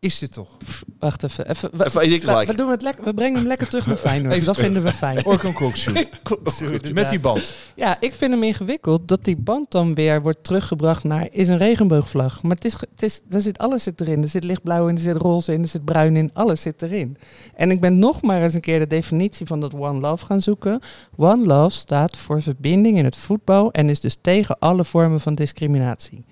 [0.00, 0.56] Is dit toch?
[0.98, 1.48] Wacht even.
[1.50, 2.50] even we, Even één ding we, tegelijk.
[2.50, 3.04] we doen het lekker.
[3.04, 4.34] We brengen hem lekker terug naar Feyenoord.
[4.34, 4.70] Even dat terug.
[4.70, 5.26] vinden we fijn.
[5.26, 5.92] Orkan Koksu.
[6.94, 7.52] Met die band.
[7.74, 11.58] Ja, ik vind hem ingewikkeld dat die band dan weer wordt teruggebracht naar is een
[11.58, 12.42] regenboogvlag.
[12.42, 14.22] Maar het is, het is, er zit alles zit erin.
[14.22, 16.30] Er zit lichtblauw in, er zit roze in, er zit bruin in.
[16.32, 17.16] Alles zit erin.
[17.54, 20.40] En ik ben nog maar eens een keer de definitie van dat One Love gaan
[20.40, 20.80] zoeken.
[21.16, 25.34] One Love staat voor verbinding in het voetbal en is dus tegen alle vormen van
[25.34, 26.24] discriminatie.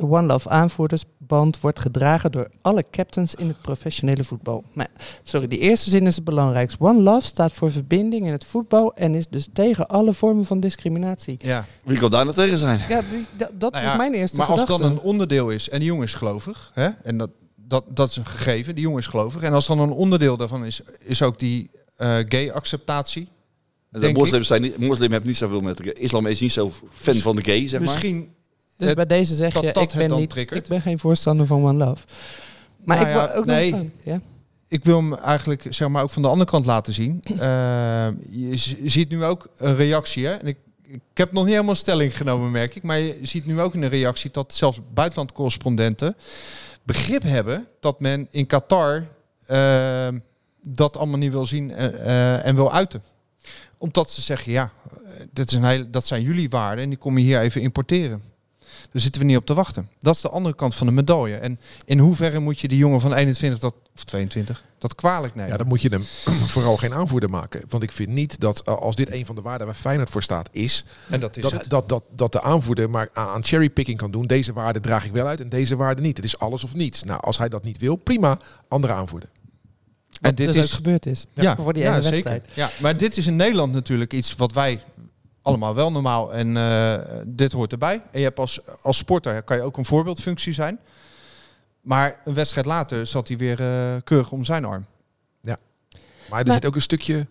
[0.00, 4.64] De, One Love aanvoerdersband wordt gedragen door alle captains in het professionele voetbal.
[4.72, 4.88] Maar,
[5.22, 6.84] sorry, die eerste zin is het belangrijkste.
[6.84, 10.60] One Love staat voor verbinding in het voetbal en is dus tegen alle vormen van
[10.60, 11.36] discriminatie.
[11.42, 11.66] Ja.
[11.84, 12.80] Wie kan daar nou tegen zijn?
[12.88, 15.88] Ja, die- dat, Nou is mijn eerste Maar als dan een onderdeel is en die
[15.88, 19.42] jongen is gelovig, hè, en dat, dat, dat is een gegeven, die jongen is gelovig.
[19.42, 23.28] En als dan een onderdeel daarvan is, is ook die eh, gay-acceptatie.
[23.88, 27.14] De moslims zijn niet, moslim heeft niet zoveel met de Islam is niet zo fan
[27.14, 27.88] van de gay, zeg maar.
[27.92, 28.34] Misschien
[28.80, 30.62] Dus het- bij deze zeg dat je, dat ik ben, niet, triggert.
[30.62, 32.04] ik ben geen voorstander van One Love.
[32.84, 33.70] Maar Nou ik ja, wil ook nee.
[33.70, 33.82] nog...
[34.02, 34.20] Ja?
[34.68, 37.22] ik wil hem eigenlijk zeg maar ook van de andere kant laten zien.
[37.40, 40.26] Eh, je ziet nu ook een reactie.
[40.26, 40.32] Hè?
[40.32, 42.82] En ik, ik heb nog niet helemaal stelling genomen, merk ik.
[42.82, 46.16] Maar je ziet nu ook in een reactie dat zelfs buitenlandcorrespondenten
[46.82, 49.06] begrip hebben dat men in Qatar
[49.46, 50.08] eh,
[50.68, 53.02] dat allemaal niet wil zien eh, eh, en wil uiten.
[53.78, 54.70] Omdat ze zeggen, ja,
[55.32, 58.22] dit is een hele, dat zijn jullie waarden en die kom je hier even importeren.
[58.92, 59.88] Daar zitten we niet op te wachten.
[60.00, 61.36] Dat is de andere kant van de medaille.
[61.36, 65.50] En in hoeverre moet je die jongen van 21 dat, of 22 dat kwalijk nemen?
[65.50, 66.02] Ja, dan moet je hem
[66.54, 67.62] vooral geen aanvoerder maken.
[67.68, 70.22] Want ik vind niet dat eh, als dit een van de waarden waar Feyenoord voor
[70.22, 71.68] staat is, en dat is dat, het.
[71.68, 74.26] dat, dat, dat de aanvoerder maar aan cherrypicking kan doen.
[74.26, 76.16] Deze waarde draag ik wel uit en deze waarde niet.
[76.16, 77.04] Het is alles of niets.
[77.04, 79.28] Nou, als hij dat niet wil, prima, andere aanvoerder.
[80.20, 81.24] En dit dus is gebeurd is.
[81.34, 82.46] ja, voor die ja, ene wedstrijd.
[82.54, 84.82] Ja, maar dit is in Nederland natuurlijk iets wat wij
[85.42, 87.94] allemaal wel normaal en eh, dit hoort erbij.
[88.10, 90.78] En je hebt als, als sporter kan je ook een voorbeeldfunctie zijn.
[91.80, 94.84] Maar een wedstrijd later zat hij weer eh, keurig om zijn arm.
[96.30, 97.26] Maar er Maar- zit ook een stukje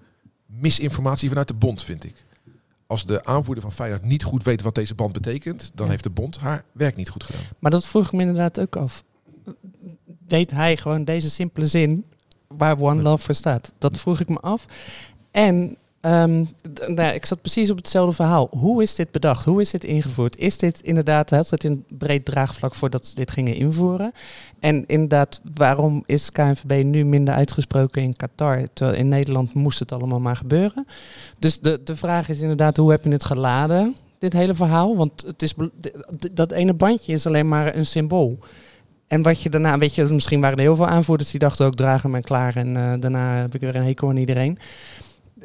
[0.45, 2.25] misinformatie vanuit de bond, vind ik.
[2.87, 5.91] Als de aanvoerder van Feyenoord niet goed weet wat deze band betekent, dan Ja.
[5.91, 7.41] heeft de bond haar werk niet goed gedaan.
[7.59, 9.03] Maar dat vroeg ik me inderdaad ook af.
[10.05, 12.05] Deed hij gewoon deze simpele zin
[12.47, 13.73] waar One Love voor staat?
[13.77, 14.65] Dat vroeg ik me af.
[15.31, 16.45] En ehm,
[16.95, 18.47] nou ik zat precies op hetzelfde verhaal.
[18.51, 19.45] Hoe is dit bedacht?
[19.45, 20.37] Hoe is dit ingevoerd?
[20.37, 24.11] Is dit inderdaad, had het in breed draagvlak voordat ze dit gingen invoeren?
[24.59, 28.63] En inderdaad, waarom is KNVB nu minder uitgesproken in Qatar?
[28.73, 30.87] Terwijl in Nederland moest het allemaal maar gebeuren.
[31.39, 33.95] Dus de, de vraag is inderdaad, hoe heb je het geladen?
[34.19, 35.53] Dit hele verhaal, want het is,
[36.31, 38.39] dat ene bandje is alleen maar een symbool.
[39.09, 41.75] En wat je daarna, weet je, misschien waren er heel veel aanvoerders die dachten ook
[41.75, 44.57] dragen men klaar en eh, daarna heb ik weer een hekel aan iedereen.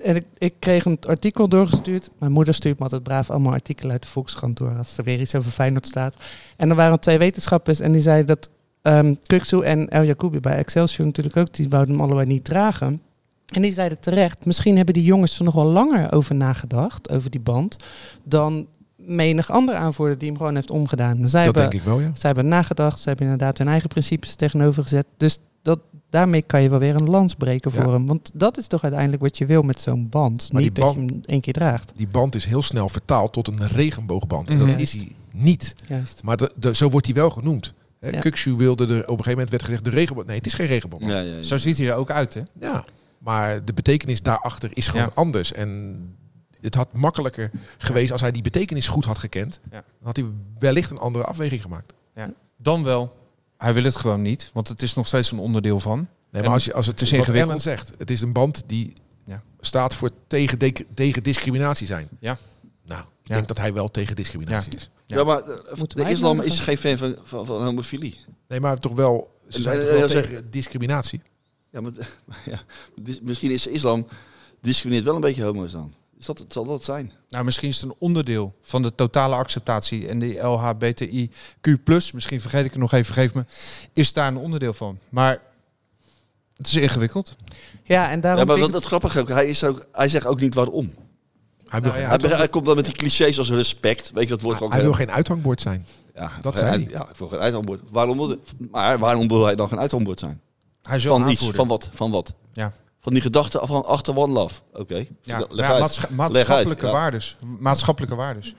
[0.02, 2.10] En ik, ik kreeg een artikel doorgestuurd.
[2.18, 5.20] Mijn moeder stuurt me altijd braaf allemaal artikelen uit de Volkskrant door als er weer
[5.20, 6.14] iets over Feyenoord staat.
[6.56, 8.48] En er waren twee wetenschappers en die zeiden dat
[9.26, 13.00] Kuksu en El Jacoubi bij Excelsior natuurlijk ook, die wouden hem allebei niet dragen.
[13.46, 17.30] En die zeiden terecht, misschien hebben die jongens er nog wel langer over nagedacht, over
[17.30, 17.76] die band,
[18.24, 21.28] dan menig andere aanvoerder die hem gewoon heeft omgedaan.
[21.28, 22.10] Zij Dat hebben, denk ik wel, ja.
[22.14, 25.06] zij hebben nagedacht, ze hebben inderdaad hun eigen principes er tegenover gezet.
[25.16, 25.78] Dus dat,
[26.10, 27.90] daarmee kan je wel weer een lans breken voor Ja.
[27.90, 28.06] hem.
[28.06, 30.52] Want dat is toch uiteindelijk wat je wil met zo'n band.
[30.52, 31.92] Maar Niet die dat je hem één keer draagt.
[31.96, 34.50] Die band is heel snel vertaald tot een regenboogband.
[34.50, 34.70] En Mhm.
[34.70, 35.74] dat is hij niet.
[35.88, 36.22] Juist.
[36.22, 37.72] Maar de, de- zo wordt hij wel genoemd.
[38.00, 38.56] Hè, Ja.
[38.56, 40.24] Wilde er op een gegeven moment werd gezegd de regenboog.
[40.26, 41.00] Nee, het is geen regenboog.
[41.02, 41.42] Ja, ja, ja.
[41.42, 42.40] Zo ziet hij er ook uit, hè?
[42.60, 42.84] Ja,
[43.18, 45.12] maar de betekenis daarachter is gewoon Ja.
[45.14, 45.52] anders.
[45.52, 45.98] En
[46.60, 49.60] het had makkelijker geweest als hij die betekenis goed had gekend.
[49.64, 49.70] Ja.
[49.70, 50.26] Dan had hij
[50.58, 51.92] wellicht een andere afweging gemaakt.
[52.58, 53.22] Dan wel.
[53.58, 55.98] Hij wil het gewoon niet, want het is nog steeds een onderdeel van.
[55.98, 57.28] Nee, En maar als, je, als het is wat.
[57.28, 58.92] Ellen zegt, het is een band die
[59.26, 59.42] Ja.
[59.60, 62.08] staat voor tegen, de- tegen discriminatie zijn.
[62.18, 62.38] Ja.
[62.86, 63.34] Nou, ik Ja.
[63.34, 64.78] denk dat hij wel tegen discriminatie Ja.
[64.78, 64.90] is.
[65.06, 65.16] Ja.
[65.16, 68.18] Ja, maar eh, de wij islam is geen fan van, van, van homofilie.
[68.48, 71.20] Nee, maar toch wel, ze zijn toch wel en- tegen discriminatie.
[71.70, 71.92] Ja, maar,
[72.52, 72.60] ja,
[73.22, 74.06] misschien is de islam
[74.60, 75.94] discrimineert wel een beetje homo's dan.
[76.28, 77.12] Is dat, zal dat zijn?
[77.28, 80.08] Nou, misschien is het een onderdeel van de totale acceptatie.
[80.08, 83.44] En de LHBTIQ+, misschien vergeet ik het nog even, vergeef me,
[83.92, 84.98] is daar een onderdeel van.
[85.08, 85.40] Maar
[86.56, 87.36] het is ingewikkeld.
[87.82, 90.26] Ja, en daarom Ja, maar wat ik- het grappige ook, hij, is ook, hij zegt
[90.26, 90.94] ook niet waarom.
[91.66, 94.10] Hij wil, Nou ja, hij, Hij, hij komt dan met die clichés als respect.
[94.14, 95.86] Weet je dat woord ook hij wil heel- geen uithangbord zijn.
[96.14, 96.86] Ja, dat zei hij.
[96.92, 97.80] Ja, voor geen uithangbord.
[97.90, 98.36] Waarom wil,
[98.70, 100.40] maar waarom wil hij dan geen uithangbord zijn?
[100.82, 101.54] Hij is Van iets, aanvoerder.
[101.56, 101.90] van wat?
[101.94, 102.32] Van wat?
[102.52, 102.72] Ja.
[103.04, 104.60] Van die gedachte van achter One Love.
[104.72, 105.96] Oké, Ja, leg ja, uit.
[105.96, 106.90] Leg maatschappelijke uit, ja.
[106.90, 107.36] waardes.
[107.58, 108.54] Maatschappelijke waardes.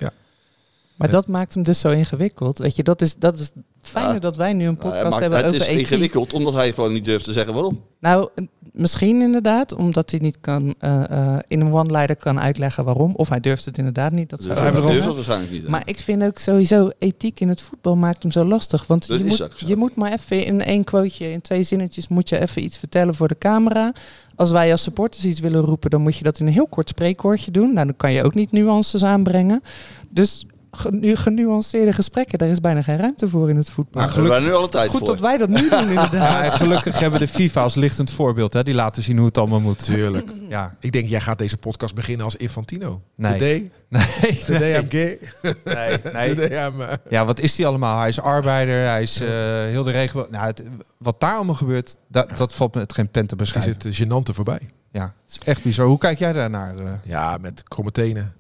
[0.96, 2.58] Maar dat maakt hem dus zo ingewikkeld.
[2.58, 4.20] Weet je, dat is, dat is fijn Ja.
[4.20, 5.80] dat wij nu een Nou, podcast maakt- hebben het over is ethiek.
[5.82, 7.82] ingewikkeld omdat hij gewoon niet durft te zeggen waarom.
[8.00, 8.30] Nou,
[8.72, 13.16] misschien inderdaad, omdat hij niet kan eh, eh, in een one-liner kan uitleggen waarom.
[13.16, 14.30] Of hij durft het inderdaad niet.
[14.30, 15.64] Dat zou hij durft het waarschijnlijk niet.
[15.64, 15.70] hè.
[15.70, 18.88] Maar ik vind ook sowieso ethiek in het voetbal maakt hem zo lastig.
[18.88, 22.08] Want Dat je is moet, je moet maar even in één quoteje, in twee zinnetjes,
[22.08, 23.94] moet je even iets vertellen voor de camera.
[24.36, 26.90] Als wij als supporters iets willen roepen, dan moet je dat in een heel kort
[26.90, 27.74] spreekwoordje doen.
[27.74, 29.62] Nou, dan kan je ook niet nuances aanbrengen.
[30.10, 32.38] Dus genu- genuanceerde gesprekken.
[32.38, 34.02] Daar is bijna geen ruimte voor in het voetbal.
[34.02, 35.08] Nou, gelukkig nu alle tijd Goed voor.
[35.08, 36.12] dat wij dat nu doen inderdaad.
[36.46, 38.54] Ja, gelukkig hebben de FIFA als lichtend voorbeeld.
[38.54, 38.64] Hè?
[38.64, 39.84] Die laten zien hoe het allemaal moet.
[39.84, 40.32] Tuurlijk.
[40.50, 43.02] Ja, Ik denk, jij gaat deze podcast beginnen als Infantino.
[43.16, 43.32] Nee.
[43.32, 45.20] Today, nee, today I'm gay.
[45.42, 46.36] nee, nee.
[46.36, 46.82] Today I'm...
[46.82, 48.00] eh, Ja, wat is die allemaal?
[48.00, 49.28] Hij is arbeider, hij is eh,
[49.64, 50.26] heel de regen.
[50.30, 50.64] Nou, het,
[50.98, 53.72] wat daar allemaal gebeurt, dat, dat valt met geen pen te is beschrijven.
[53.72, 54.60] het eh, gênante voorbij.
[54.92, 55.86] Ja, het is echt bizar.
[55.86, 56.74] Hoe kijk jij daarnaar?
[57.04, 58.34] Ja, met kromme tenen.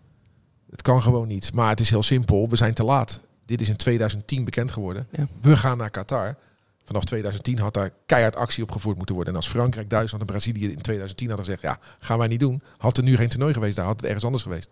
[0.76, 1.54] Het kan gewoon niet.
[1.54, 2.50] Maar het is heel simpel.
[2.50, 3.22] We zijn te laat.
[3.46, 5.08] Dit is in 2010 bekend geworden.
[5.12, 5.28] Ja.
[5.42, 6.36] We gaan naar Qatar.
[6.86, 9.34] Vanaf 2010 had daar keihard actie op gevoerd moeten worden.
[9.34, 11.62] En als Frankrijk, Duitsland en Brazilië in 2010 hadden gezegd...
[11.62, 12.62] ja, gaan wij niet doen.
[12.78, 13.76] Had er nu geen toernooi geweest.
[13.76, 14.70] Daar had het ergens anders geweest.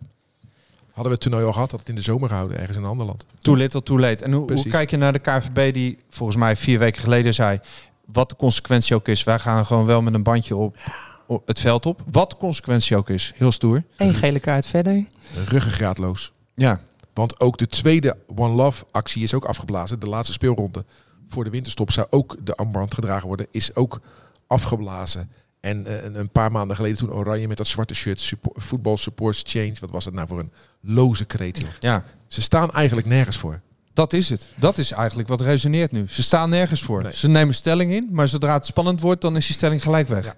[0.84, 2.58] Hadden we het toernooi al gehad, had het in de zomer gehouden.
[2.58, 3.26] Ergens in een ander land.
[3.40, 4.24] Too little, too late.
[4.24, 7.60] En hoe, hoe kijk je naar de KVB die volgens mij vier weken geleden zei...
[8.04, 11.13] wat de consequentie ook is, wij gaan gewoon wel met een bandje op, op
[11.44, 12.02] het veld op.
[12.10, 13.32] Wat de consequentie ook is.
[13.36, 13.82] Heel stoer.
[13.96, 15.06] Eén gele kaart verder.
[15.48, 16.32] Ruggengraatloos.
[16.54, 16.80] Ja,
[17.14, 20.00] Want ook de tweede One Love actie is ook afgeblazen.
[20.00, 20.84] De laatste speelronde
[21.28, 23.46] voor de winterstop zou ook de armband gedragen worden.
[23.50, 24.00] Is ook
[24.46, 25.30] afgeblazen.
[25.60, 29.42] En eh, een- een paar maanden geleden toen Oranje met dat zwarte shirt, Football Supports
[29.46, 29.74] Change.
[29.80, 31.68] Wat was het nou voor een loze kreet, joh.
[31.80, 32.04] ja.
[32.26, 33.60] Ze staan eigenlijk nergens voor.
[33.92, 34.48] Dat is het.
[34.56, 36.04] Dat is eigenlijk wat resoneert nu.
[36.08, 37.02] Ze staan nergens voor.
[37.02, 37.12] Nee.
[37.14, 40.24] Ze nemen stelling in, maar zodra het spannend wordt, dan is die stelling gelijk weg.
[40.24, 40.34] Ja.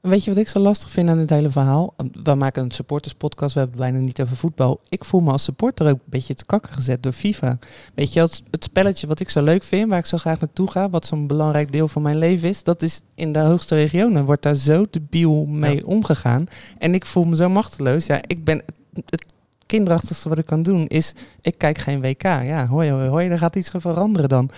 [0.00, 1.94] Weet je wat ik zo lastig vind aan dit hele verhaal?
[2.22, 4.80] We maken een supporterspodcast, we hebben het bijna niet over voetbal.
[4.88, 7.58] Ik voel me als supporter ook een beetje te kakken gezet door FIFA.
[7.94, 10.70] Weet je, het, het spelletje wat ik zo leuk vind, waar ik zo graag naartoe
[10.70, 14.24] ga, wat zo'n belangrijk deel van mijn leven is, dat is in de hoogste regionen.
[14.24, 16.46] Wordt daar zo debiel mee omgegaan.
[16.78, 18.06] En ik voel me zo machteloos.
[18.06, 19.24] Ja, ik ben het, het
[19.68, 22.22] kinderachtigste wat ik kan doen is, ik kijk geen WK.
[22.22, 24.50] Ja, hoi, hoi, hoi, er gaat iets gaan veranderen dan.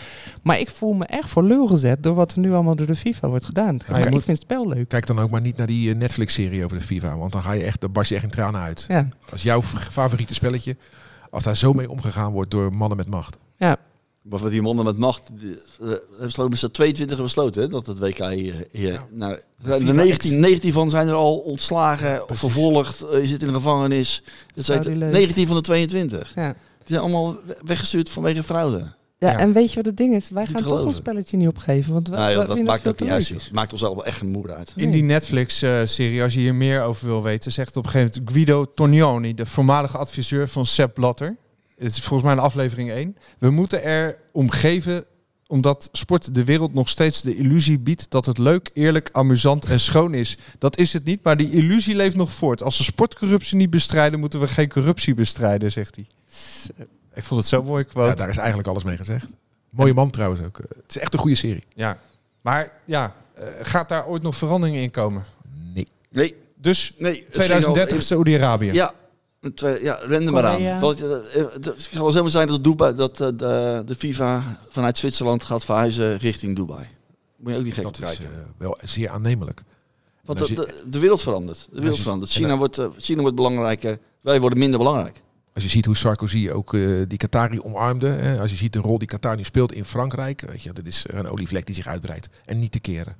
[0.42, 2.96] Maar ik voel me echt voor lul gezet door wat er nu allemaal door de
[2.96, 3.74] FIFA wordt gedaan.
[3.74, 4.88] ik vind het spel leuk.
[4.88, 7.16] Kijk dan ook maar niet naar die eh, Netflix-serie over de FIFA.
[7.16, 8.84] Want dan ga je echt, dan barst je echt in tranen uit.
[8.88, 10.76] Ja, Als jouw favoriete spelletje,
[11.30, 13.38] als daar zo mee omgegaan wordt door mannen met macht.
[13.56, 13.76] ja.
[14.22, 15.22] Maar wat die mannen met macht,
[15.80, 18.66] eh, hebben ze met z'n 22 besloten hè, dat het WK hier...
[18.72, 19.06] hier Ja.
[19.12, 23.20] nou, er zijn er FIFA 19, 19 van zijn er al ontslagen, of vervolgd, eh,
[23.20, 24.22] je zit in de gevangenis.
[24.54, 25.12] Het zijn Zou die leuk.
[25.12, 26.32] 19 van de 22.
[26.34, 26.48] ja.
[26.52, 28.78] Die zijn allemaal we- weggestuurd vanwege fraude.
[29.18, 29.38] Ja, Ja.
[29.38, 30.30] en weet je wat het ding is?
[30.30, 31.92] Wij Niet gaan toch ons spelletje niet opgeven.
[31.92, 33.28] Want we, Nou dat maakt niet uit.
[33.28, 34.72] Het maakt ons allemaal echt geen moer uit.
[34.76, 38.32] In die Netflix-serie, als je hier meer over wil weten, zegt op een gegeven moment
[38.34, 41.36] Guido Tornioni, de voormalige adviseur van Sepp Blatter.
[41.82, 43.16] Het is volgens mij een aflevering 1.
[43.38, 45.04] We moeten er om geven,
[45.46, 49.80] omdat sport de wereld nog steeds de illusie biedt dat het leuk, eerlijk, amusant en
[49.80, 50.38] schoon is.
[50.58, 52.62] Dat is het niet, maar die illusie leeft nog voort.
[52.62, 56.06] Als we sportcorruptie niet bestrijden, moeten we geen corruptie bestrijden, zegt hij.
[57.14, 58.08] Ik vond het zo mooi quote.
[58.08, 59.26] Ja, daar is eigenlijk alles mee gezegd.
[59.70, 60.58] Mooie man trouwens ook.
[60.58, 61.62] Eh, Het is echt een goede serie.
[61.74, 61.98] Ja,
[62.40, 65.24] maar ja, eh, gaat daar ooit nog verandering in komen?
[65.74, 65.86] Nee.
[66.10, 67.10] Nee, Dus nee.
[67.12, 68.72] het ging 2030 al- Saudi-Arabië.
[68.72, 68.94] Ja,
[69.54, 70.80] tweede- ja rende maar aan.
[70.80, 71.10] Want, eh,
[71.52, 75.64] het kan wel zomaar zijn dat, Dubai, dat eh, de, de FIFA vanuit Zwitserland gaat
[75.64, 76.86] verhuizen richting Dubai.
[77.36, 78.24] Moet je ook niet gek Dat is kijken.
[78.24, 79.62] eh, wel zeer aannemelijk.
[80.24, 81.68] Want de, de, de wereld verandert.
[81.72, 82.30] De wereld verandert.
[82.30, 83.98] China dan- wordt, China wordt belangrijker.
[84.20, 85.20] Wij worden minder belangrijk.
[85.54, 88.06] Als je ziet hoe Sarkozy ook eh, die Qatari omarmde.
[88.08, 90.40] Hè, als je ziet de rol die Qatar nu speelt in Frankrijk.
[90.40, 92.28] Weet je, dat is een olievlek die zich uitbreidt.
[92.44, 93.16] En niet te keren.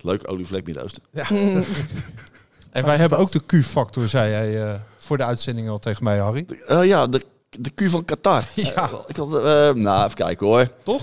[0.00, 1.02] Leuk, olievlek Midden-Oosten.
[2.74, 6.18] En wij hebben ook de Q-factor, zei hij eh, voor de uitzending al tegen mij,
[6.18, 6.46] Harry.
[6.66, 7.22] Eh, ja, de,
[7.58, 8.44] de Q van Qatar.
[8.54, 8.74] Ja.
[8.74, 9.28] Eh, ik had,
[9.74, 10.68] nou, even kijken hoor.
[10.82, 11.02] Toch?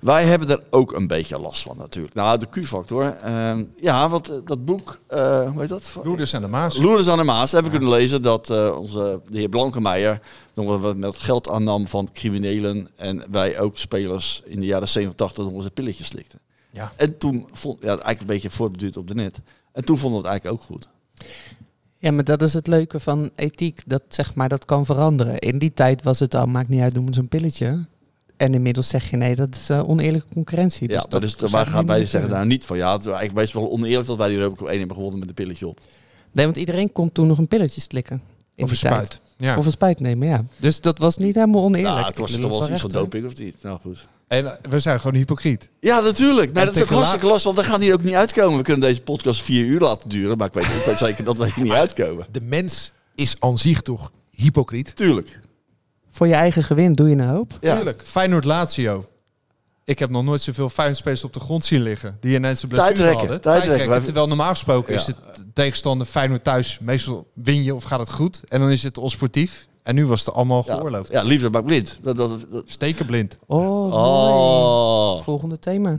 [0.00, 2.14] Wij hebben er ook een beetje last van natuurlijk.
[2.14, 3.16] Nou, de Q-factor.
[3.22, 5.96] ehm, ja, want dat boek, hoe heet dat?
[6.04, 6.76] Loerders en de Maas.
[6.76, 10.20] Loerders aan de Maas hebben we kunnen lezen dat onze de heer Blankenmeijer
[10.54, 15.16] nog wat met geld aannam van criminelen en wij ook spelers in de jaren 70,
[15.16, 16.38] 80 nog onze pilletjes slikten.
[16.70, 16.92] Ja.
[16.96, 19.40] En toen vond ja, eigenlijk een beetje voorbeduurd op de net.
[19.72, 20.88] En toen vonden we het eigenlijk ook goed.
[21.98, 23.82] Ja, maar dat is het leuke van ethiek.
[23.86, 25.38] Dat zeg maar, dat kan veranderen.
[25.38, 27.86] In die tijd was het al, maakt niet uit, doen we zo'n pilletje.
[28.36, 30.88] En inmiddels zeg je nee, dat is eh, oneerlijke concurrentie.
[30.88, 33.06] ja, Dus maar dat dus waar gaan wij zeggen nou niet van ja, het is
[33.06, 35.66] eigenlijk best wel oneerlijk dat wij die Europa Cup 1 hebben gewonnen met een pilletje
[35.66, 35.80] op.
[36.32, 38.22] Nee, want iedereen kon toen nog een pilletje slikken.
[38.54, 39.20] In Of een spuit.
[39.36, 39.56] Ja.
[39.56, 40.44] Of een spuit nemen, ja.
[40.56, 41.94] Dus dat was niet helemaal oneerlijk.
[41.94, 43.62] Nou, het was toch wel iets van recht, doping of niet?
[43.62, 44.08] Nou goed.
[44.28, 45.68] En we zijn gewoon hypocriet.
[45.80, 46.52] Ja, natuurlijk.
[46.52, 48.58] Nee, En dat is ook hartstikke lastig, want we gaan hier ook niet uitkomen.
[48.58, 51.36] We kunnen deze podcast vier uur laten duren, maar ik weet, ik weet zeker dat
[51.36, 52.26] wij hier niet uitkomen.
[52.30, 54.96] De mens is aan zich toch hypocriet.
[54.96, 55.40] Tuurlijk.
[56.10, 57.58] Voor je eigen gewin doe je een hoop.
[57.60, 57.74] Ja.
[57.74, 58.02] Tuurlijk.
[58.04, 59.06] Feyenoord Lazio.
[59.84, 62.16] Ik heb nog nooit zoveel Feyenoord-spelers op de grond zien liggen.
[62.20, 63.40] Die ineens een blessure Tijdrekken, hadden.
[63.52, 63.88] tijdrekken.
[63.88, 64.98] Wij- Terwijl normaal gesproken Ja.
[65.00, 65.16] is het
[65.54, 66.78] tegenstander Feyenoord thuis.
[66.80, 68.40] Meestal win je of gaat het goed.
[68.48, 69.67] En dan is het onsportief.
[69.88, 71.12] En nu was het allemaal geoorloofd.
[71.12, 71.98] ja, liefde maakt blind.
[72.02, 73.38] Dat, dat, dat- Stekenblind.
[73.46, 73.92] Oh, mooi.
[73.92, 75.22] Oh.
[75.22, 75.98] Volgende thema.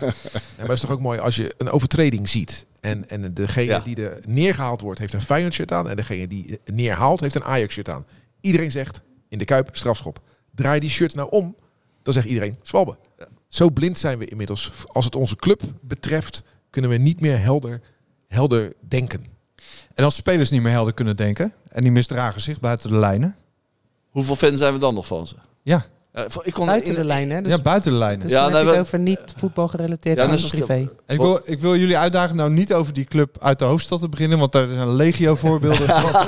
[0.00, 0.10] Ja,
[0.58, 2.66] maar het is toch ook mooi als je een overtreding ziet.
[2.80, 3.78] En, en degene Ja.
[3.80, 5.88] die er neergehaald wordt, heeft een Feyenoord shirt aan.
[5.88, 8.06] En degene die neerhaalt, heeft een Ajax shirt aan.
[8.40, 10.20] Iedereen zegt, in de Kuip, strafschop.
[10.54, 11.56] Draai die shirt nou om,
[12.02, 12.96] dan zegt iedereen Zwalbe.
[13.48, 14.72] Zo blind zijn we inmiddels.
[14.86, 17.80] Als het onze club betreft, kunnen we niet meer helder,
[18.28, 19.24] helder denken.
[19.98, 23.36] En als spelers niet meer helder kunnen denken en die misdragen zich buiten de lijnen.
[24.10, 25.34] Hoeveel fans zijn we dan nog van ze?
[25.62, 27.42] Ja, Ja, ik kon Buiten in- de lijn, hè?
[27.42, 28.20] Dus, ja buiten de lijnen.
[28.20, 30.46] dus Ja, dan nee, heb je we- het over niet voetbal gerelateerd Ja, aan de-
[30.48, 30.72] privé.
[31.06, 34.00] En ik, wil, ik wil jullie uitdagen nou niet over die club uit de hoofdstad
[34.00, 36.24] te beginnen, want daar zijn legio voorbeelden van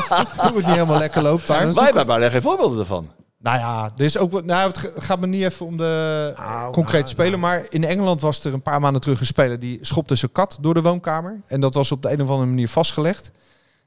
[0.48, 1.66] hoe het niet helemaal lekker loopt daar.
[1.66, 3.08] Ja, Wij hebben bijna geen voorbeelden ervan.
[3.38, 6.34] Nou ja, er is ook, wat- nou, het gaat me niet even om de
[6.72, 10.14] concrete speler, maar in Engeland was er een paar maanden terug een speler die schopte
[10.14, 11.40] zijn kat door de woonkamer.
[11.46, 13.30] En dat was op de een of andere manier vastgelegd.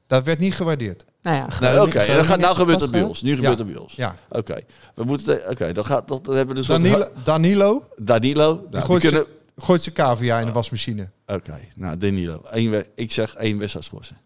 [0.06, 1.04] Dat werd niet gewaardeerd.
[1.22, 3.22] Nou ja, Nee, Groningen- oké, gaat, nou heeft gebeurt het bij ons.
[3.22, 3.94] Nu gebeurt het bij ons.
[3.94, 4.16] Ja.
[4.28, 4.58] Oké,
[4.94, 5.50] we moeten.
[5.50, 8.54] Oké, dan gaat dat dan hebben we dus Danilo, Danilo Danilo.
[8.54, 9.20] Nou, die gooit, kunnen.
[9.24, 11.10] zijn, gooit zijn cavia in de wasmachine.
[11.26, 12.40] Oké, nou Danilo.
[12.44, 14.16] Eén we- ik zeg één wedstrijd schorsen.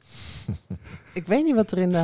[1.13, 1.99] Ik weet niet wat er in de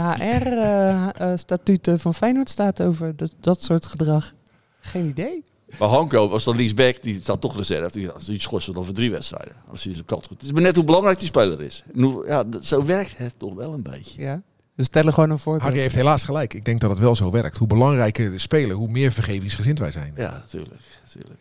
[1.18, 4.32] HR-statuten van Feyenoord staat over dat, dat soort gedrag.
[4.80, 5.44] Geen idee.
[5.78, 7.98] Maar Hanko was dan linksback, die staat toch reserve.
[7.98, 9.56] Die, die schorsen dan voor drie wedstrijden.
[9.70, 10.36] Als hij zijn kant goed.
[10.36, 11.82] Het is maar net hoe belangrijk die speler is.
[11.94, 14.22] Hoe, ja, zo werkt het toch wel een beetje.
[14.22, 14.42] Ja.
[14.74, 15.64] We stellen gewoon een voorbeeld.
[15.64, 16.54] Harry heeft helaas gelijk.
[16.54, 17.56] Ik denk dat het wel zo werkt.
[17.56, 20.12] Hoe belangrijker de speler, hoe meer vergevingsgezind wij zijn.
[20.16, 20.80] Ja, natuurlijk.
[21.04, 21.40] natuurlijk.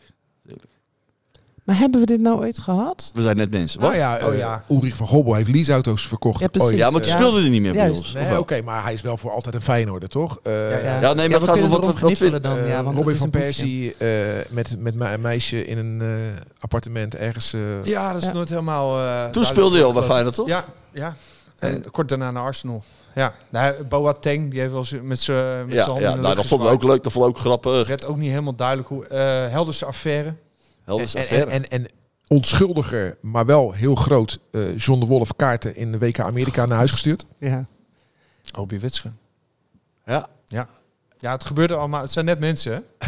[1.64, 3.12] Maar hebben we dit nou ooit gehad?
[3.14, 3.80] We zijn net mensen.
[3.80, 3.90] Wat?
[3.90, 4.64] Nou ja, Oh eh, ja.
[4.70, 6.40] Ulrich van Gobbel heeft leaseauto's verkocht.
[6.40, 6.70] Ja, precies.
[6.70, 6.78] ooit.
[6.78, 7.16] ja, maar toen Ja.
[7.18, 8.14] speelde hij niet meer bij ons.
[8.14, 10.40] Nee, oké, maar hij is wel voor altijd een Feyenoorder, toch?
[10.44, 11.00] Eh, Ja, ja.
[11.02, 11.86] Ja, nee, maar Ja, het we gaat om kunnen wat,
[12.32, 12.58] wat, dan.
[12.58, 13.30] Eh, ja, want Robin dat van.
[13.30, 14.10] Persie eh,
[14.50, 16.08] met, met me- een meisje in een eh,
[16.60, 17.54] appartement ergens.
[17.84, 18.34] Ja, dat is Ja.
[18.34, 19.00] nooit helemaal...
[19.00, 20.04] eh, Toen speelde hij al bij.
[20.04, 20.48] Feyenoord, toch?
[20.48, 21.16] Ja, ja.
[21.60, 22.84] En kort daarna naar Arsenal.
[23.16, 26.46] Ja, nou, Boateng, die heeft wel met zijn met Ja, zijn handen ja nou, dat
[26.46, 27.04] vond ik ook leuk.
[27.04, 27.88] Dat vond ik ook grappig.
[27.88, 29.08] werd ook niet helemaal duidelijk hoe...
[29.08, 29.20] eh
[29.52, 30.36] Helderse affaire.
[30.84, 31.52] Helders en, affaire.
[31.52, 31.90] en, en, en
[32.28, 36.78] onschuldiger, maar wel heel groot, eh John de Wolf kaarten in de WK Amerika naar
[36.78, 37.26] huis gestuurd.
[37.40, 37.66] Ja.
[38.58, 39.12] Obi Witsche.
[40.06, 40.30] ja.
[40.48, 40.68] Ja.
[41.20, 42.02] ja, het gebeurde allemaal.
[42.02, 43.08] Het zijn net mensen, hè?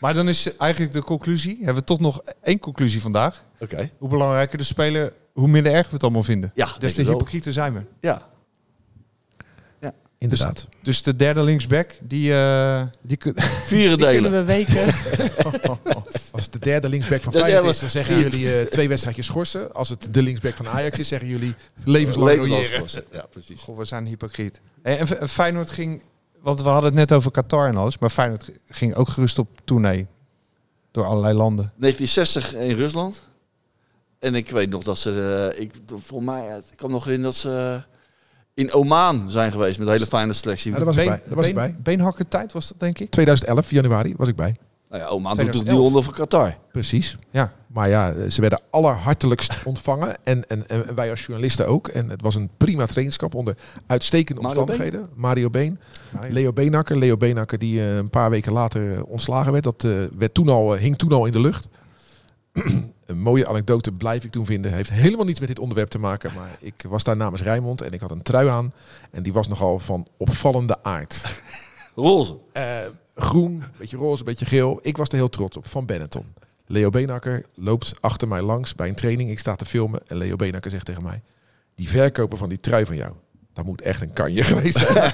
[0.00, 1.56] maar dan is eigenlijk de conclusie...
[1.56, 3.44] Hebben we toch nog één conclusie vandaag.
[3.60, 3.90] Oké.
[3.98, 6.52] Hoe belangrijker de speler, hoe minder erg we het allemaal vinden.
[6.54, 7.16] Ja, Des denk te ik wel.
[7.16, 7.80] hypocrieter zijn we.
[8.00, 8.22] Ja.
[10.30, 10.66] Inderdaad.
[10.82, 12.32] Dus de derde linksback, die...
[12.34, 14.46] eh die kun- Vieren Die kunnen delen.
[14.46, 14.84] we weken.
[16.32, 18.28] Als het de derde linksback van De Feyenoord derde- is, dan zeggen vier.
[18.30, 19.72] jullie eh, twee wedstrijdjes schorsen.
[19.74, 23.04] Als het de linksback van Ajax is, zeggen jullie levenslang schorsen.
[23.12, 23.60] Ja, precies.
[23.62, 24.60] Goh, we zijn hypocriet.
[24.82, 26.02] En, en F- en Feyenoord ging...
[26.40, 27.98] Want we hadden het net over Qatar en alles.
[27.98, 30.06] Maar Feyenoord ging ook gerust op tournee.
[30.90, 31.72] Door allerlei landen.
[31.76, 33.22] 1960 in Rusland.
[34.18, 37.32] En ik weet nog dat ze, eh, ik, volgens mij, ik kan me nog herinneren
[37.32, 37.82] dat ze
[38.56, 40.72] in Oman zijn geweest met een hele fijne selectie.
[40.72, 41.20] Ja, dat was ik bij.
[41.26, 41.76] Dat was ik bij.
[41.82, 43.10] Beenhakker tijd was dat, denk ik.
[43.10, 44.56] 2011, januari, was ik bij.
[44.88, 45.78] nou ja, Oman doet het 2011.
[45.78, 46.56] nu onder van Qatar.
[46.72, 47.16] Precies.
[47.30, 47.52] Ja.
[47.66, 50.16] Maar ja, ze werden allerhartelijkst ontvangen.
[50.24, 51.88] En, en, en wij als journalisten ook.
[51.88, 55.08] En het was een prima trainingskamp onder uitstekende Mario omstandigheden.
[55.14, 55.80] Mario Been.
[56.28, 56.98] Leo Beenakker.
[56.98, 59.64] Leo Beenakker die eh, een paar weken later eh, ontslagen werd.
[59.64, 61.68] Dat eh, werd toen al, hing toen al in de lucht.
[63.06, 64.72] een mooie anekdote blijf ik toen vinden.
[64.72, 66.34] Heeft helemaal niets met dit onderwerp te maken.
[66.34, 68.72] Maar ik was daar namens Rijnmond en ik had een trui aan.
[69.10, 71.24] En die was nogal van opvallende aard.
[71.94, 72.38] Roze.
[72.52, 72.64] Eh,
[73.14, 74.78] groen, beetje roze, beetje geel.
[74.82, 75.68] Ik was er heel trots op.
[75.68, 76.34] Van Benetton.
[76.66, 79.30] Leo Beenakker loopt achter mij langs bij een training.
[79.30, 81.22] Ik sta te filmen en Leo Beenakker zegt tegen mij...
[81.74, 83.12] Die verkoper van die trui van jou,
[83.56, 85.12] dat moet echt een kanje geweest zijn.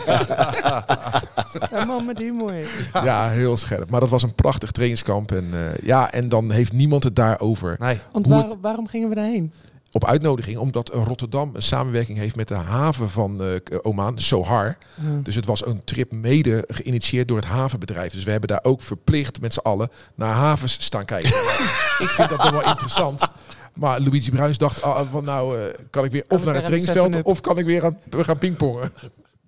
[1.70, 2.54] Ja, man, met humor.
[2.92, 3.90] ja, heel scherp.
[3.90, 5.32] Maar dat was een prachtig trainingskamp.
[5.32, 7.76] En, eh, ja, en dan heeft niemand het daarover.
[7.78, 7.98] Nee.
[8.12, 9.52] Want Hoe waar- het- waarom gingen we daarheen?
[9.94, 14.76] Op uitnodiging, omdat Rotterdam een samenwerking heeft met de haven van eh, Oman, Sohar.
[15.22, 18.12] Dus het was een trip mede geïnitieerd door het havenbedrijf.
[18.12, 21.30] Dus we hebben daar ook verplicht met z'n allen naar havens staan kijken.
[22.04, 23.28] ik vind dat nog wel interessant.
[23.74, 26.66] Maar Luigi Bruins dacht, ah, van nou eh, kan ik weer of ik naar het
[26.66, 27.26] trainingsveld 7-up?
[27.26, 28.92] of kan ik weer aan, we gaan pingpongen.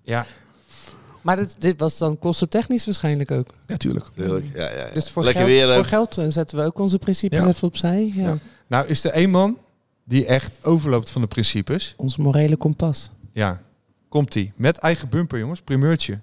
[0.07, 0.27] Ja.
[1.23, 3.55] Maar dit, dit was dan kostentechnisch waarschijnlijk ook.
[3.67, 4.07] Natuurlijk.
[4.15, 4.91] Ja, ja, ja.
[4.93, 5.75] Dus voor, Lekker geld, weer.
[5.75, 7.47] voor geld eh, zetten we ook onze principes Ja.
[7.47, 8.13] even opzij.
[8.15, 8.23] Ja.
[8.23, 8.39] Ja.
[8.67, 9.59] Nou, is er één man
[10.05, 11.95] die echt overloopt van de principes?
[11.97, 13.11] Ons morele kompas.
[13.33, 13.61] Ja.
[14.09, 14.53] Komt-ie.
[14.57, 15.61] Met eigen bumper, jongens.
[15.61, 16.21] Primeurtje.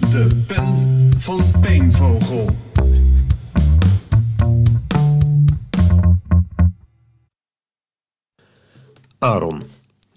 [0.00, 2.50] De pen van Peenvogel.
[9.22, 9.62] Aaron.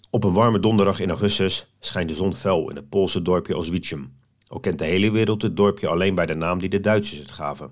[0.09, 4.13] Op een warme donderdag in augustus schijnt de zon fel in het Poolse dorpje Oswiecim.
[4.47, 7.31] Al kent de hele wereld het dorpje alleen bij de naam die de Duitsers het
[7.31, 7.71] gaven.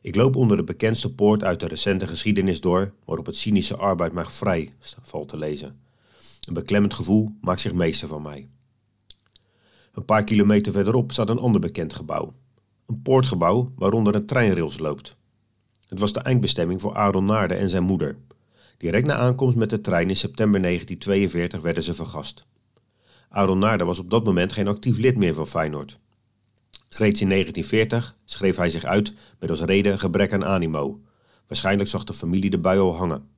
[0.00, 4.12] Ik loop onder de bekendste poort uit de recente geschiedenis door, waarop het cynische arbeid
[4.12, 5.80] maar vrij valt te lezen.
[6.48, 8.48] Een beklemmend gevoel maakt zich meester van mij.
[9.92, 12.32] Een paar kilometer verderop staat een ander bekend gebouw.
[12.86, 15.16] Een poortgebouw waaronder een treinrails loopt.
[15.88, 18.18] Het was de eindbestemming voor Aaron Naarden en zijn moeder.
[18.80, 22.46] Direct na aankomst met de trein in september 1942 werden ze vergast.
[23.30, 26.00] Naarden was op dat moment geen actief lid meer van Feyenoord.
[26.88, 31.00] Reeds in 1940 schreef hij zich uit met als reden gebrek aan animo.
[31.46, 33.28] Waarschijnlijk zag de familie de bui al hangen.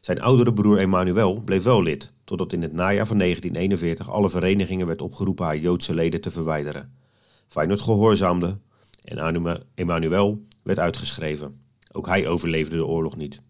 [0.00, 4.86] Zijn oudere broer Emmanuel bleef wel lid, totdat in het najaar van 1941 alle verenigingen
[4.86, 6.92] werd opgeroepen haar Joodse leden te verwijderen.
[7.48, 8.58] Feyenoord gehoorzaamde
[9.02, 11.56] en Emmanuel werd uitgeschreven.
[11.92, 13.44] Ook hij overleefde de oorlog niet.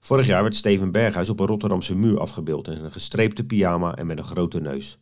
[0.00, 4.06] Vorig jaar werd Steven Berghuis op een Rotterdamse muur afgebeeld in een gestreepte pyjama en
[4.06, 4.98] met een grote neus.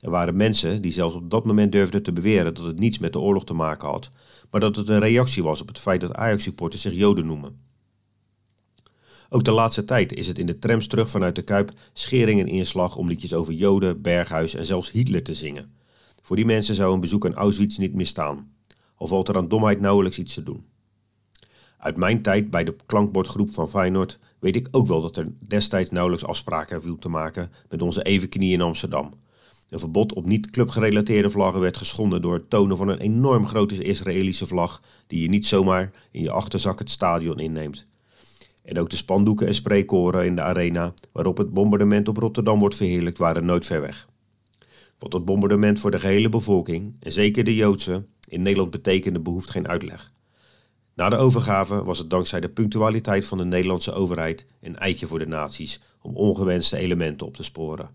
[0.00, 3.12] Er waren mensen die zelfs op dat moment durfden te beweren dat het niets met
[3.12, 4.10] de oorlog te maken had,
[4.50, 7.60] maar dat het een reactie was op het feit dat Ajax-supporters zich Joden noemen.
[9.28, 12.48] Ook de laatste tijd is het in de trams terug vanuit de Kuip schering en
[12.48, 15.72] inslag om liedjes over Joden, Berghuis en zelfs Hitler te zingen.
[16.20, 18.52] Voor die mensen zou een bezoek aan Auschwitz niet misstaan,
[18.94, 20.66] al valt er aan domheid nauwelijks iets te doen.
[21.78, 25.90] Uit mijn tijd bij de klankbordgroep van Feyenoord weet ik ook wel dat er destijds
[25.90, 29.12] nauwelijks afspraken viel te maken met onze evenknie in Amsterdam.
[29.68, 34.46] Een verbod op niet-clubgerelateerde vlaggen werd geschonden door het tonen van een enorm grote Israëlische
[34.46, 37.86] vlag die je niet zomaar in je achterzak het stadion inneemt.
[38.64, 42.76] En ook de spandoeken en spreekkoren in de arena waarop het bombardement op Rotterdam wordt
[42.76, 44.08] verheerlijkt waren nooit ver weg.
[44.98, 49.50] Wat het bombardement voor de gehele bevolking, en zeker de Joodse, in Nederland betekende behoeft
[49.50, 50.12] geen uitleg.
[50.94, 55.18] Na de overgave was het dankzij de punctualiteit van de Nederlandse overheid een eitje voor
[55.18, 57.90] de naties om ongewenste elementen op te sporen.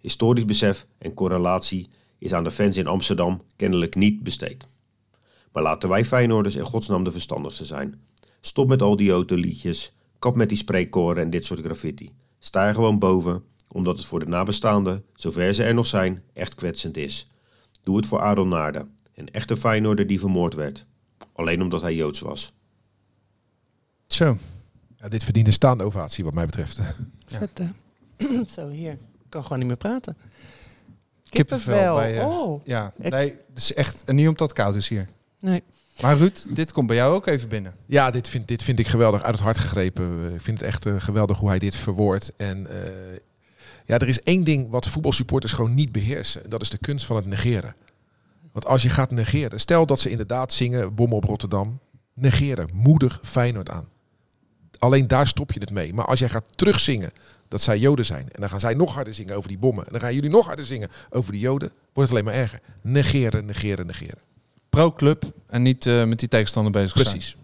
[0.00, 4.64] Historisch besef en correlatie is aan de fans in Amsterdam kennelijk niet besteed.
[5.52, 8.00] Maar laten wij Feyenoorders in godsnaam de verstandigste zijn.
[8.40, 12.10] Stop met al die autoliedjes, kap met die spreekkoren en dit soort graffiti.
[12.38, 16.54] Sta er gewoon boven, omdat het voor de nabestaanden, zover ze er nog zijn, echt
[16.54, 17.26] kwetsend is.
[17.82, 20.86] Doe het voor Aaron Naarden, een echte Feyenoorder die vermoord werd.
[21.32, 22.52] Alleen omdat hij Joods was.
[24.06, 24.38] Zo.
[24.96, 26.80] Ja, dit verdient een staande ovatie wat mij betreft.
[27.26, 27.66] Vet, hè?
[28.54, 28.92] Zo, hier.
[28.92, 30.16] Ik kan gewoon niet meer praten.
[31.28, 32.64] Kippenvel bij, eh, oh.
[32.66, 35.08] Ja, Ik- nee, het is echt niet omdat het koud is hier.
[35.40, 35.62] Nee.
[36.00, 37.74] Maar Ruud, dit komt bij jou ook even binnen.
[37.86, 40.24] Ja, dit vind, dit vind ik geweldig uit het hart gegrepen.
[40.28, 42.32] Eh, Ik vind het echt eh, geweldig hoe hij dit verwoordt.
[42.36, 42.90] En eh,
[43.86, 46.44] ja, er is één ding wat voetbalsupporters gewoon niet beheersen.
[46.44, 47.74] En dat is de kunst van het negeren.
[48.52, 51.78] Want als je gaat negeren, stel dat ze inderdaad zingen bommen op Rotterdam.
[52.14, 53.88] Negeren, moedig Feyenoord aan.
[54.78, 55.94] Alleen daar stop je het mee.
[55.94, 57.10] Maar als jij gaat terugzingen
[57.48, 58.28] dat zij Joden zijn.
[58.32, 59.86] En dan gaan zij nog harder zingen over die bommen.
[59.86, 61.70] En dan gaan jullie nog harder zingen over die Joden.
[61.92, 62.60] Wordt het alleen maar erger.
[62.82, 64.18] Negeren, negeren, negeren.
[64.68, 67.04] Pro-club en niet eh, met die tegenstander bezig zijn.
[67.04, 67.36] Precies.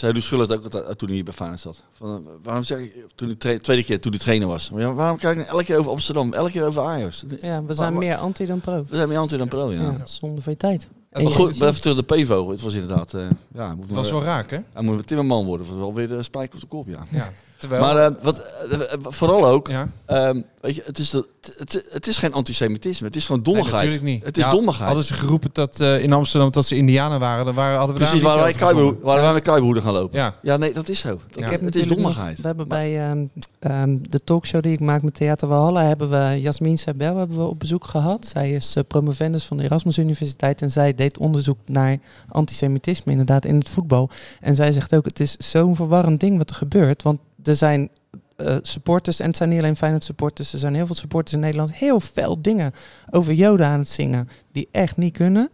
[0.00, 1.82] Zij doet schuldig ook altijd toen hij bij Feyenoord zat.
[1.92, 4.70] Van, eh, waarom zeg ik, toen de tweede keer toen hij trainer was.
[4.70, 7.24] Maar ja, waarom kijk ik nou elke keer over Amsterdam, elke keer over Ajax?
[7.40, 8.84] Ja, we zijn Maar- meer anti dan pro.
[8.88, 9.80] We zijn meer anti dan pro, ja.
[9.80, 10.88] Ja, zonder van je tijd.
[11.10, 12.50] En Maar goed, maar even terug de P-vogel.
[12.50, 14.58] Het was inderdaad, eh, ja, moet Het was maar- wel raak, hè?
[14.72, 15.66] Hij moet Timmerman worden.
[15.66, 17.06] Dat was wel weer de spijker op de kop, ja.
[17.10, 17.30] Ja.
[17.58, 18.38] Terwijl, Maar eh, wat,
[18.70, 19.88] eh, vooral ook, ja.
[20.06, 23.06] ehm, weet je, het is, de, het, het is geen antisemitisme.
[23.06, 23.84] Het is gewoon Nee, dommigheid.
[23.84, 24.24] natuurlijk niet.
[24.24, 24.86] Het is Ja, dommigheid.
[24.86, 28.02] Hadden ze geroepen dat eh, in Amsterdam dat ze Indianen waren, dan waren, hadden we
[28.02, 28.98] Precies, daar waar wij gezongen.
[29.02, 30.18] waar wij met Kuiberhoede gaan lopen.
[30.18, 30.34] Ja.
[30.42, 31.08] Ja, nee, dat is zo.
[31.08, 31.44] Dat.
[31.44, 32.40] Ik heb het is nog- dommigheid.
[32.40, 33.24] we hebben bij ehm,
[33.58, 37.42] ehm, de talkshow die ik maak met Theater Walhalla hebben we Jasmin Sabel hebben we
[37.42, 38.26] op bezoek gehad.
[38.26, 41.98] Zij is promovendus van de Erasmus Universiteit en zij deed onderzoek naar
[42.28, 44.10] antisemitisme inderdaad in het voetbal.
[44.40, 47.02] En zij zegt ook, het is zo'n verwarrend ding wat er gebeurt.
[47.02, 47.90] Want er zijn
[48.36, 51.40] eh, supporters, en het zijn niet alleen Feyenoord supporters, er zijn heel veel supporters in
[51.40, 52.72] Nederland, heel veel dingen
[53.10, 55.50] over Joden aan het zingen die echt niet kunnen.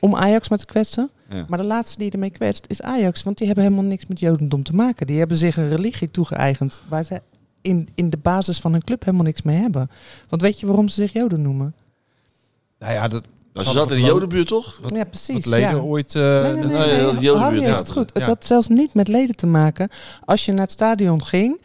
[0.00, 1.10] Om Ajax maar te kwetsen.
[1.28, 1.44] Ja.
[1.48, 3.22] Maar de laatste die ermee kwetst is Ajax.
[3.22, 5.06] Want die hebben helemaal niks met Jodendom te maken.
[5.06, 7.22] Die hebben zich een religie toegeëigend waar ze
[7.60, 9.90] in, in de basis van hun club helemaal niks mee hebben.
[10.28, 11.74] Want weet je waarom ze zich Joden noemen?
[12.78, 14.78] Nou ja, dat, Nou, ze zat in de Jodenbuurt, toch?
[14.82, 15.34] Wat- ja, precies.
[15.34, 15.76] wat leden ja.
[15.76, 16.14] ooit...
[16.14, 16.64] eh, Nee, nee, nee.
[16.78, 17.76] Nee, nee, dat is Jodenbuurt, Harry ja.
[17.76, 18.10] het goed.
[18.12, 18.28] Het Ja.
[18.28, 19.88] had zelfs niet met leden te maken.
[20.24, 21.60] Als je naar het stadion ging,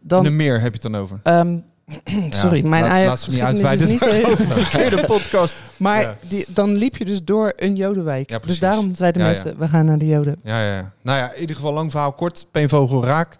[0.00, 0.26] dan...
[0.26, 1.20] In meer heb je het dan over.
[1.22, 1.58] ehm,
[2.42, 5.62] sorry, mijn laat- Ajax laat ze niet is uitweiden niet over verkeerde podcast.
[5.76, 6.16] Maar Ja.
[6.28, 8.30] die, dan liep je dus door een Jodenwijk.
[8.30, 10.36] Ja, dus daarom zeiden Ja, mensen, we gaan naar de Joden.
[10.44, 10.92] Ja, ja, ja.
[11.02, 12.46] Nou ja, in ieder geval lang verhaal kort.
[12.50, 13.36] Peenvogel raak.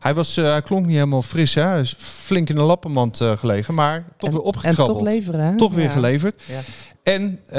[0.00, 1.62] Hij, was, eh, hij klonk niet helemaal fris, hè.
[1.62, 4.98] Hij is flink in de lappenmand eh, gelegen, maar toch en, weer en opgekrabbeld.
[4.98, 5.56] toch leveren, hè?
[5.56, 5.90] Toch weer Ja.
[5.90, 6.42] geleverd.
[6.46, 6.60] Ja.
[7.06, 7.58] En eh,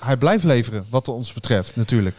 [0.00, 2.16] hij blijft leveren, wat ons betreft, natuurlijk.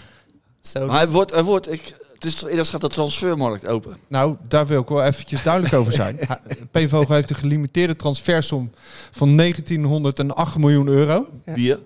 [0.61, 3.97] Zo, Maar hij wordt, hij wordt, ik, het is eerst gaat de transfermarkt open.
[4.07, 6.19] Nou, daar wil ik wel eventjes duidelijk over zijn.
[6.71, 8.71] Peenvogel heeft een gelimiteerde transfersom
[9.11, 11.27] van 1908 miljoen euro.
[11.45, 11.53] Ja.
[11.53, 11.79] Bier.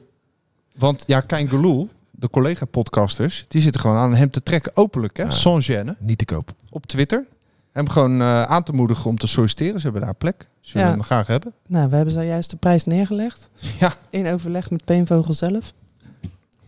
[0.75, 5.23] Want ja, Kein Geloel, de collega-podcasters, die zitten gewoon aan hem te trekken, openlijk, hè,
[5.23, 5.29] Ja.
[5.31, 6.51] sans gêne, Niet te koop.
[6.69, 7.25] op Twitter.
[7.77, 9.75] Hem gewoon eh, aan te moedigen om te solliciteren.
[9.79, 10.47] Ze hebben daar plek.
[10.61, 10.93] Ze willen Ja.
[10.95, 11.53] hem graag hebben.
[11.67, 13.49] Nou, we hebben zojuist de prijs neergelegd.
[13.79, 13.93] Ja.
[14.09, 15.73] In overleg met Peenvogel zelf.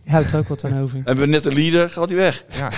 [0.02, 0.96] Je houdt er ook wat aan over.
[1.04, 2.44] Hebben we net een leader, gaat hij weg.
[2.50, 2.70] Ja.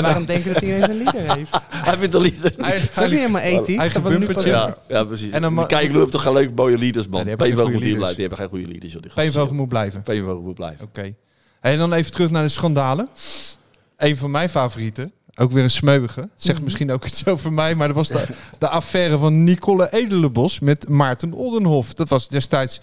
[0.00, 1.50] Waarom denk je dat hij ineens een leader heeft?
[1.88, 2.52] Hij vindt een leader.
[2.56, 3.76] Hij- Dat is ook niet helemaal ethisch.
[3.76, 4.48] Eigen bumpertje.
[4.50, 5.30] Ja, ja, precies.
[5.30, 7.24] En dan Kijk, hebt toch geen leuke mooie leaders, man.
[7.24, 8.14] Nee, die hebben geen Peenvogel goede moet hier leaders.
[8.14, 8.16] blijven.
[8.16, 9.14] Die hebben geen goede leaders.
[9.14, 10.02] Peenvogel moet blijven.
[10.02, 10.84] Peenvogel moet blijven.
[10.84, 11.14] Oké.
[11.60, 13.08] En dan even terug naar de schandalen.
[13.96, 15.12] Een van mijn favorieten.
[15.36, 16.28] Ook weer een smeuige.
[16.34, 17.74] Zegt misschien ook iets over mij.
[17.74, 18.26] Maar dat was de,
[18.58, 21.94] de affaire van Nicole Edelenbos met Maarten Oldenhof.
[21.94, 22.80] Dat was destijds...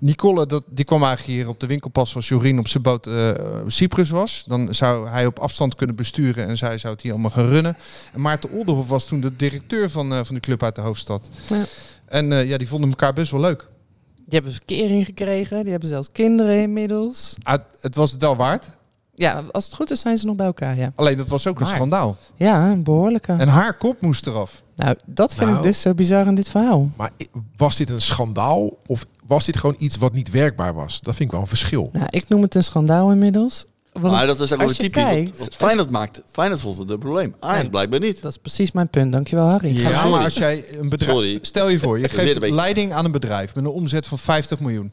[0.00, 3.30] Nicole, dat, die kwam eigenlijk hier op de winkelpas als Jorien op zijn boot eh,
[3.66, 4.44] Cyprus was.
[4.46, 7.76] Dan zou hij op afstand kunnen besturen en zij zou het hier allemaal gaan runnen.
[8.12, 11.28] En Maarten Oldenhof was toen de directeur van, eh, van de club uit de hoofdstad.
[11.48, 11.64] Ja.
[12.06, 13.68] En eh, ja, die vonden elkaar best wel leuk.
[14.14, 15.62] Die hebben verkering gekregen.
[15.62, 17.34] Die hebben zelfs kinderen inmiddels.
[17.42, 18.70] Ah, het was het wel waard.
[19.14, 20.92] Ja, als het goed is zijn ze nog bij elkaar, ja.
[20.94, 22.16] Alleen dat was ook een schandaal.
[22.36, 23.32] Ja, een behoorlijke.
[23.32, 24.62] En haar kop moest eraf.
[24.76, 25.56] Nou, dat vind Nou.
[25.56, 26.90] ik dus zo bizar in dit verhaal.
[26.96, 27.10] Maar
[27.56, 31.00] was dit een schandaal of was dit gewoon iets wat niet werkbaar was?
[31.00, 31.88] Dat vind ik wel een verschil.
[31.92, 33.64] Nou, ik noem het een schandaal inmiddels.
[33.92, 34.88] Want Maar dat is ook wel typisch.
[35.04, 36.22] kijkt- want Feyenoord maakt.
[36.30, 37.34] Feyenoord vond het een probleem.
[37.40, 37.70] Ajax Nee.
[37.70, 38.22] blijkbaar niet.
[38.22, 39.12] dat is precies mijn punt.
[39.12, 39.80] Dankjewel, Harry.
[39.80, 41.12] Ja, maar als jij een bedrijf...
[41.12, 41.38] Sorry.
[41.42, 44.92] Stel je voor, je geeft leiding aan een bedrijf met een omzet van 50 miljoen.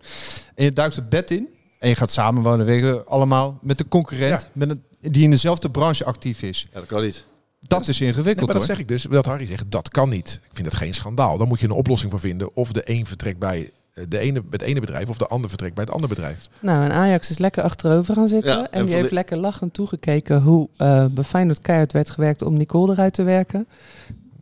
[0.55, 1.47] En je duikt het bed in
[1.79, 4.47] en je gaat samenwonen, je, allemaal met een concurrent Ja.
[4.53, 6.67] met een, die in dezelfde branche actief is.
[6.73, 7.25] Ja, dat kan niet.
[7.67, 8.75] Dat is Nee, ingewikkeld maar dat hoor.
[8.75, 9.03] zeg ik dus.
[9.03, 10.39] Dat Harry zegt, dat kan niet.
[10.43, 11.37] Ik vind het geen schandaal.
[11.37, 12.55] Dan moet je een oplossing voor vinden.
[12.55, 15.73] Of de een vertrekt bij eh, de ene, het ene bedrijf of de ander vertrekt
[15.75, 16.47] bij het andere bedrijf.
[16.61, 18.51] Nou, en Ajax is lekker achterover gaan zitten.
[18.51, 22.09] Ja, en en die heeft de- lekker lachend toegekeken hoe eh bij Feyenoord keihard werd
[22.09, 23.67] gewerkt om Nicole eruit te werken.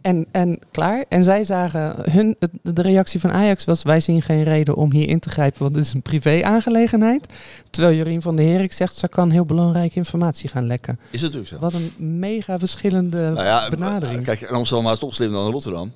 [0.01, 1.05] En, en klaar.
[1.09, 5.09] En zij zagen, hun, de reactie van Ajax was, wij zien geen reden om hier
[5.09, 7.25] in te grijpen, want het is een privé-aangelegenheid.
[7.69, 10.99] Terwijl Jorien van der Herik zegt, ze kan heel belangrijke informatie gaan lekken.
[11.11, 11.59] Is het natuurlijk zo.
[11.59, 14.23] Wat een mega verschillende Nou ja, benadering.
[14.23, 15.91] Kijk, Amsterdam was toch slimmer dan Rotterdam.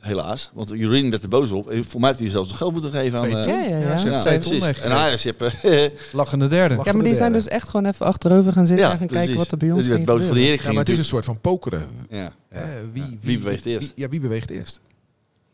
[0.00, 0.50] Helaas.
[0.52, 1.70] Want Jurien werd er boos op.
[1.70, 3.24] En Voor mij heeft hij zelfs nog geld moeten geven aan...
[3.30, 4.10] Twee eh, ja, ja, ja.
[4.10, 4.80] ja, twee precies.
[4.80, 4.90] En.
[4.92, 6.78] Ajax, eh, Lachende derde.
[6.84, 9.26] Ja, maar die zijn dus echt gewoon even achterover gaan zitten ja, en gaan precies.
[9.26, 10.40] kijken wat er bij ons Dus die werd boos van de.
[10.40, 11.86] Ja, maar het is een soort van pokeren.
[12.10, 12.32] Ja.
[12.48, 13.86] Eh, wie, wie, Wie beweegt eerst?
[13.94, 14.80] wie- ja, wie beweegt eerst?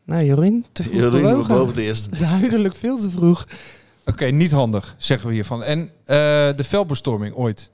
[0.05, 1.67] Nou, Jorien, te vroeg Jurien bewogen.
[1.67, 2.19] het eerst.
[2.21, 3.47] Duidelijk veel te vroeg.
[4.07, 5.63] Oké, niet handig, zeggen we hiervan.
[5.65, 6.17] En eh,
[6.57, 7.71] de veldbestorming ooit.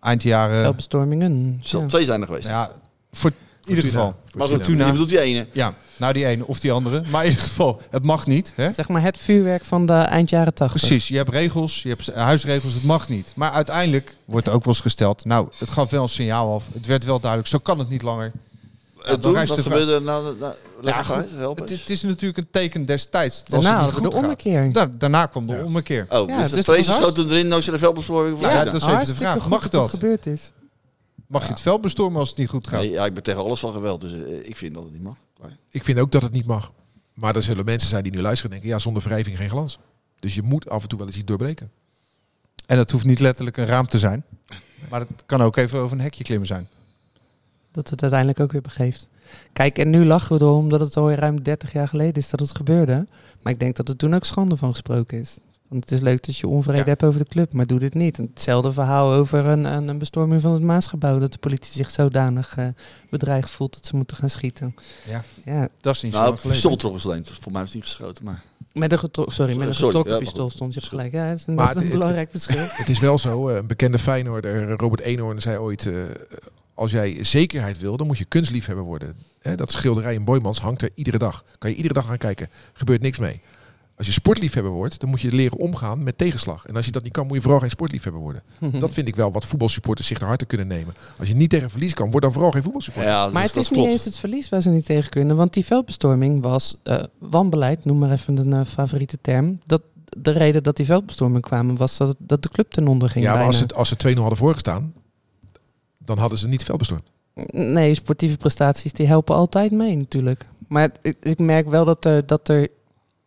[0.00, 0.62] Eind jaren...
[0.62, 1.60] Veldbestormingen.
[1.62, 1.86] Zal Ja.
[1.86, 2.46] twee zijn er geweest.
[2.48, 2.70] Ja,
[3.12, 3.32] voor
[3.68, 4.14] in ieder geval.
[4.34, 4.84] maar Fortuna.
[4.86, 5.46] Je bedoelt die ene.
[5.52, 7.02] Ja, nou die ene of die andere.
[7.10, 8.52] Maar in ieder geval, het mag niet.
[8.54, 8.72] Hè?
[8.72, 10.80] Zeg maar het vuurwerk van de eind jaren tachtig.
[10.80, 13.32] Precies, je hebt regels, je hebt huisregels, het mag niet.
[13.34, 16.68] Maar uiteindelijk wordt er ook wel eens gesteld, nou, het gaf wel een signaal af.
[16.72, 18.32] Het werd wel duidelijk, zo kan het niet langer.
[19.02, 20.36] En dan toen, rijst wat de vraag- gebeurde er nou?
[20.40, 23.44] nou lekker goed, uit, help Het, het is natuurlijk een teken destijds.
[23.44, 24.72] Daarna het we goed de ommekeer.
[24.72, 25.62] Da- daarna kwam de Ja.
[25.64, 26.06] ommekeer.
[26.08, 28.82] Oh, Ja, dus dus de schoot hem erin dankzij de veldbestorming van Ja, dat is
[28.86, 29.48] even de vraag.
[29.48, 29.82] Mag dat dat?
[29.82, 30.52] het gebeurd is.
[31.28, 32.80] Mag je het veld bestormen als het niet goed gaat?
[32.80, 35.02] Nee, ja, ik ben tegen alles van geweld, dus eh, ik vind dat het niet
[35.02, 35.16] mag.
[35.34, 35.56] Klaar.
[35.70, 36.72] Ik vind ook dat het niet mag.
[37.14, 39.78] Maar er zullen mensen zijn die nu luisteren en denken, ja, zonder wrijving geen glans.
[40.18, 41.70] Dus je moet af en toe wel eens iets doorbreken.
[42.66, 44.24] En dat hoeft niet letterlijk een raam te zijn.
[44.90, 46.68] Maar het kan ook even over een hekje klimmen zijn.
[47.70, 49.08] Dat het uiteindelijk ook weer begeeft.
[49.52, 52.40] Kijk, en nu lachen we erom dat het alweer ruim 30 jaar geleden is dat
[52.40, 53.06] het gebeurde.
[53.42, 55.38] Maar ik denk dat er toen ook schande van gesproken is.
[55.68, 56.84] Want het is leuk dat je onvrede Ja.
[56.84, 58.18] hebt over de club, maar doe dit niet.
[58.18, 61.18] En hetzelfde verhaal over een, een, een bestorming van het Maasgebouw.
[61.18, 62.68] Dat de politie zich zodanig eh,
[63.10, 64.74] bedreigd voelt dat ze moeten gaan schieten.
[65.08, 65.24] Ja.
[65.44, 66.50] Ja, Dat is niet zo Nou, geleden.
[66.50, 67.26] pistool ze alleen.
[67.26, 68.42] Voor mij is het niet geschoten, maar...
[68.72, 70.74] met een, getro- sorry, met een getrokken pistool stond.
[70.74, 71.12] Je gelijk.
[71.12, 72.66] Ja, dat is Maar een het- belangrijk verschil.
[72.80, 75.86] Het is wel zo, eh, een bekende Feyenoorder, Robert Eenhoorn, zei ooit...
[75.86, 75.92] eh,
[76.74, 79.14] als jij zekerheid wil, dan moet je kunstliefhebber worden.
[79.40, 81.44] Hè, dat schilderij in Boymans hangt er iedere dag.
[81.58, 82.48] Kan je iedere dag gaan kijken.
[82.72, 83.40] Gebeurt niks mee.
[83.98, 86.66] Als je sportliefhebber wordt, dan moet je leren omgaan met tegenslag.
[86.66, 88.42] En als je dat niet kan, moet je vooral geen sportliefhebber worden.
[88.80, 90.94] Dat vind ik wel wat voetbalsupporters zich naar harte kunnen nemen.
[91.18, 93.12] Als je niet tegen verlies kan, word dan vooral geen voetbalsupporter.
[93.12, 95.36] Ja, Maar het is niet eens het verlies waar ze niet tegen kunnen.
[95.36, 99.60] Want die veldbestorming was eh, wanbeleid, noem maar even een eh, favoriete term.
[99.66, 99.82] Dat,
[100.18, 103.30] de reden dat die veldbestorming kwamen was dat, dat de club ten onder ging Ja,
[103.30, 103.52] maar bijna.
[103.52, 104.92] als, het, als ze 2-0 hadden voorgestaan,
[105.98, 107.10] dan hadden ze niet veel bestormd.
[107.50, 110.46] Nee, sportieve prestaties die helpen altijd mee natuurlijk.
[110.68, 112.68] Maar ik, ik merk wel dat er, dat er,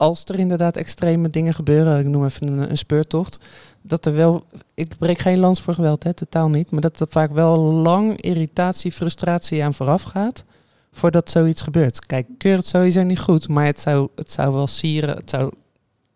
[0.02, 3.40] als er inderdaad extreme dingen gebeuren, ik noem even een, een speurtocht,
[3.82, 4.44] dat er wel,
[4.74, 8.22] ik breek geen lans voor geweld, hè, totaal niet, maar dat er vaak wel lang
[8.22, 10.44] irritatie, frustratie aan vooraf gaat
[10.92, 12.06] voordat zoiets gebeurt.
[12.06, 15.52] Kijk, keur het sowieso niet goed, maar het zou, het zou wel sieren, het zou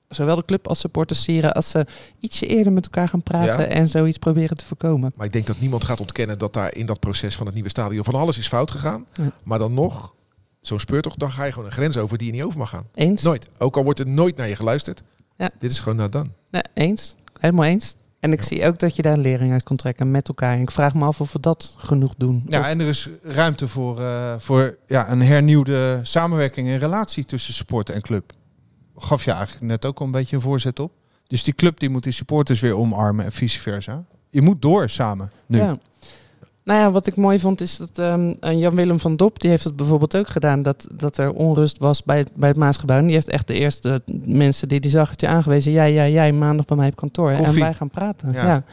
[0.10, 1.86] zowel de club als supporters sieren als ze
[2.20, 3.66] ietsje eerder met elkaar gaan praten Ja.
[3.66, 5.14] en zoiets proberen te voorkomen.
[5.16, 7.70] Maar ik denk dat niemand gaat ontkennen dat daar in dat proces van het nieuwe
[7.70, 9.06] stadion van alles is fout gegaan.
[9.14, 9.32] Ja.
[9.44, 10.14] Maar dan nog,
[10.68, 12.86] zo'n speurtocht, dan ga je gewoon een grens over die je niet over mag gaan.
[12.94, 13.24] Eens?
[13.24, 13.50] Nooit.
[13.58, 15.04] Ook al wordt er nooit naar je geluisterd.
[15.38, 15.50] Ja.
[15.60, 16.32] Dit is gewoon nou dan.
[16.52, 17.16] Nee, eens.
[17.40, 17.96] Helemaal eens.
[18.20, 18.46] En ik Ja.
[18.46, 20.54] zie ook dat je daar een lering uit kan trekken met elkaar.
[20.56, 22.44] En ik vraag me af of we dat genoeg doen.
[22.48, 27.26] Ja, Of- en er is ruimte voor, eh, voor ja, een hernieuwde samenwerking en relatie
[27.26, 28.32] tussen sport en club.
[28.98, 30.92] Gaf je eigenlijk net ook al een beetje een voorzet op.
[31.28, 34.04] Dus die club die moet die supporters weer omarmen en vice versa.
[34.30, 35.58] Je moet door samen nu.
[35.58, 35.78] Ja.
[36.66, 39.64] Nou ja, wat ik mooi vond is dat ehm, eh, Jan-Willem van Dop, die heeft
[39.64, 42.98] het bijvoorbeeld ook gedaan, dat, dat er onrust was bij het, bij het Maasgebouw.
[42.98, 45.72] En die heeft echt de eerste mensen die die zag het je aangewezen.
[45.72, 47.30] Jij, jij, jij, maandag bij mij op kantoor.
[47.32, 48.32] En wij gaan praten.
[48.32, 48.46] Ja.
[48.46, 48.64] Ja.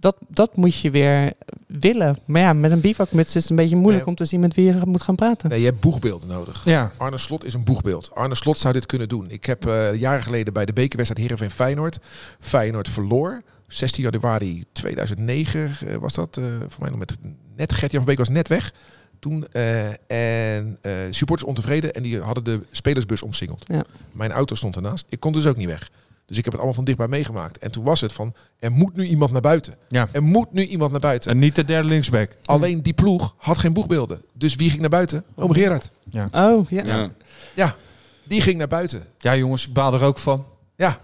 [0.00, 1.32] Dat, dat moet je weer
[1.66, 2.18] willen.
[2.26, 4.08] Maar ja, met een bivakmuts is het een beetje moeilijk Nee.
[4.08, 5.48] om te zien met wie je moet gaan praten.
[5.48, 6.62] Nee, je hebt boegbeelden nodig.
[6.64, 6.92] Ja.
[6.96, 8.10] Arne Slot is een boegbeeld.
[8.14, 9.30] Arne Slot zou dit kunnen doen.
[9.30, 11.98] Ik heb eh, jaren geleden bij de bekerwedstrijd Heerenveen Feyenoord.
[12.40, 13.42] Feyenoord verloor.
[13.68, 16.36] 16 januari 2009 eh, was dat.
[16.36, 17.16] eh voor mij nog met
[17.56, 18.72] net Gert-Jan van Beek was net weg.
[19.18, 19.88] Toen eh,
[20.56, 23.64] en eh, supporters ontevreden en die hadden de spelersbus omsingeld.
[23.66, 23.84] Ja.
[24.12, 25.06] Mijn auto stond ernaast.
[25.08, 25.90] Ik kon dus ook niet weg.
[26.26, 27.58] Dus ik heb het allemaal van dichtbij meegemaakt.
[27.58, 29.74] En toen was het van, er moet nu iemand naar buiten.
[29.88, 30.08] Ja.
[30.12, 31.30] Er moet nu iemand naar buiten.
[31.30, 32.36] En niet de derde linksback.
[32.44, 34.22] Alleen die ploeg had geen boegbeelden.
[34.32, 35.24] Dus wie ging naar buiten?
[35.34, 35.90] Oom Gerard.
[36.32, 36.84] Oh, ja.
[36.84, 37.10] Ja.
[37.54, 37.76] Ja,
[38.24, 39.04] die ging naar buiten.
[39.18, 40.46] Ja, jongens, ik baal er ook van.
[40.76, 41.00] Ja,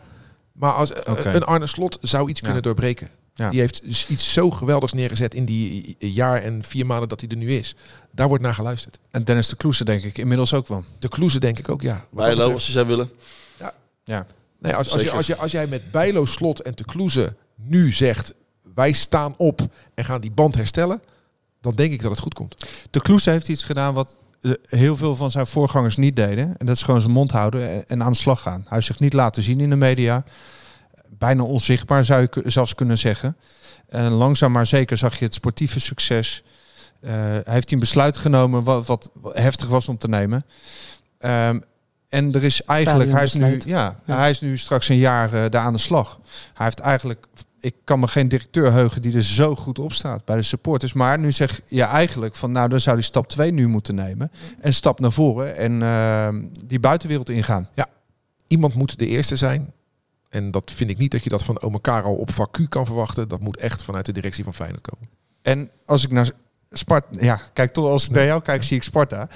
[0.55, 2.44] maar als eh, een Arne Slot zou iets Ja.
[2.44, 3.09] kunnen doorbreken.
[3.34, 3.50] Ja.
[3.50, 7.28] Die heeft dus iets zo geweldigs neergezet in die jaar en vier maanden dat hij
[7.28, 7.74] er nu is.
[8.11, 8.98] Daar wordt naar geluisterd.
[9.11, 10.84] En Dennis de Kloese denk ik inmiddels ook wel.
[10.98, 12.05] De Kloeze denk ik ook, ja.
[12.11, 13.11] Bijlo, als ze zij willen.
[14.05, 14.26] Ja.
[14.59, 17.92] Nee, als, als, je, als, je, als jij met Bijlo, Slot en de Kloeze nu
[17.92, 18.34] zegt...
[18.74, 19.61] wij staan op
[19.94, 21.02] en gaan die band herstellen...
[21.61, 22.64] dan denk ik dat het goed komt.
[22.90, 24.18] De Kloese heeft iets gedaan wat
[24.68, 26.55] heel veel van zijn voorgangers niet deden.
[26.59, 28.61] En dat is gewoon zijn mond houden en- aan de slag gaan.
[28.61, 30.24] Hij heeft zich niet laten zien in de media.
[31.09, 33.36] Bijna onzichtbaar zou je zelfs kunnen zeggen.
[33.88, 36.42] En langzaam maar zeker zag je het sportieve succes.
[37.01, 40.45] Eh, hij heeft een besluit genomen wat, wat heftig was om te nemen.
[41.18, 41.61] Ehm,
[42.09, 43.97] en er is eigenlijk, hij is, nu, Ja.
[44.05, 46.18] hij is nu straks een jaar eh, daar aan de slag.
[46.55, 47.26] Hij heeft eigenlijk,
[47.64, 50.92] ik kan me geen directeur heugen die er zo goed op staat bij de supporters.
[50.92, 54.30] Maar nu zeg je eigenlijk van, nou dan zou hij stap 2 nu moeten nemen.
[54.60, 57.68] En stap naar voren en ehm, die buitenwereld ingaan.
[58.46, 59.72] Iemand moet de eerste zijn.
[60.28, 62.86] En dat vind ik niet dat je dat van Ome Karel op vak Q kan
[62.86, 63.28] verwachten.
[63.28, 65.08] Dat moet echt vanuit de directie van Feyenoord komen.
[65.42, 66.30] En als ik naar
[66.79, 69.29] Sparta, ja, kijk toch als ik naar jou kijk, zie ik Sparta.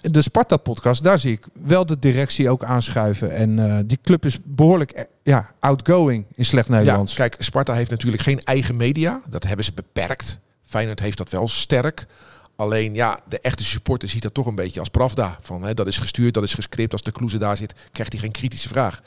[0.00, 3.34] De Sparta-podcast, daar zie ik wel de directie ook aanschuiven.
[3.34, 7.16] En eh, die club is behoorlijk eh, ja, outgoing in slecht Nederlands.
[7.16, 9.22] Ja, kijk, Sparta heeft natuurlijk geen eigen media.
[9.28, 10.38] Dat hebben ze beperkt.
[10.64, 12.06] Feyenoord heeft dat wel sterk.
[12.56, 15.38] Alleen ja, de echte supporter ziet dat toch een beetje als pravda.
[15.42, 16.92] Van, hè, dat is gestuurd, dat is gescript.
[16.92, 19.02] Als de Kloeze daar zit, krijgt hij geen kritische vraag.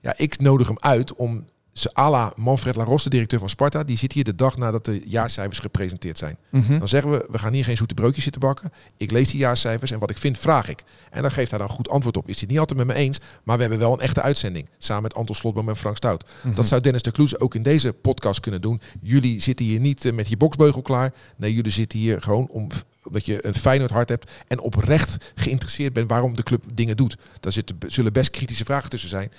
[0.00, 1.44] Ja, ik nodig hem uit om
[1.80, 4.84] ze à la Manfred Laros, de directeur van Sparta, die zit hier de dag nadat
[4.84, 6.36] de jaarcijfers gepresenteerd zijn.
[6.50, 6.78] Mhm.
[6.78, 8.72] Dan zeggen we, we gaan hier geen zoete broodjes zitten bakken.
[8.96, 10.82] Ik lees die jaarcijfers en wat ik vind, vraag ik.
[11.10, 12.28] En dan geeft hij dan goed antwoord op.
[12.28, 14.68] Is hij het niet altijd met me eens, maar we hebben wel een echte uitzending.
[14.78, 16.24] Samen met Anton Slotboom en Frank Stout.
[16.54, 18.80] Dat zou Dennis de Kloeze ook in deze podcast kunnen doen.
[19.00, 21.12] Jullie zitten hier niet eh, met je boksbeugel klaar.
[21.36, 22.68] Nee, jullie zitten hier gewoon om
[23.10, 27.16] dat je een Feyenoord hart hebt en oprecht geïnteresseerd bent waarom de club dingen doet.
[27.40, 29.30] Daar zitten, zullen best kritische vragen tussen zijn,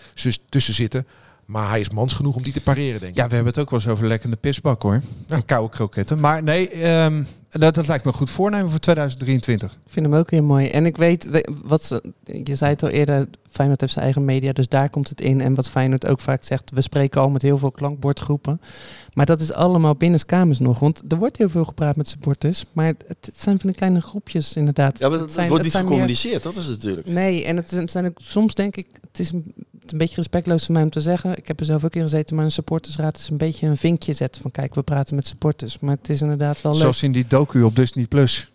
[0.50, 1.08] tussen zitten.
[1.52, 3.18] Maar hij is mans genoeg om die te pareren, denk ik.
[3.18, 5.02] Ja, we hebben het ook wel eens over lekkende pisbak hoor.
[5.28, 6.20] En koude kroketten.
[6.20, 9.72] Maar nee, ehm, dat, dat lijkt me een goed voornemen voor 2023.
[9.72, 10.68] Ik vind hem ook heel mooi.
[10.68, 12.04] En ik weet, we- wat ze,
[12.43, 15.41] je zei het al eerder, Feyenoord heeft zijn eigen media, dus daar komt het in.
[15.41, 18.62] En wat Feyenoord ook vaak zegt, we spreken al met heel veel klankbordgroepen.
[19.14, 22.66] Maar dat is allemaal binnenskamers nog, want er wordt heel veel gepraat met supporters.
[22.72, 24.99] Maar het, zijn van de kleine groepjes inderdaad.
[24.99, 27.08] Ja, maar Het het, zijn- wordt het niet meer- gecommuniceerd, dat is het natuurlijk.
[27.08, 29.54] Nee, en het, zijn ook soms denk ik, het is een,
[29.95, 31.38] beetje respectloos van mij om te zeggen.
[31.38, 34.14] Ik heb er zelf ook in gezeten, maar een supportersraad is een beetje een vinkje
[34.14, 35.80] zetten van kijk, we praten met supporters.
[35.80, 36.82] Maar het is inderdaad wel leuk.
[36.82, 38.06] Zoals in die docu op Disney+.
[38.06, 38.52] Plus.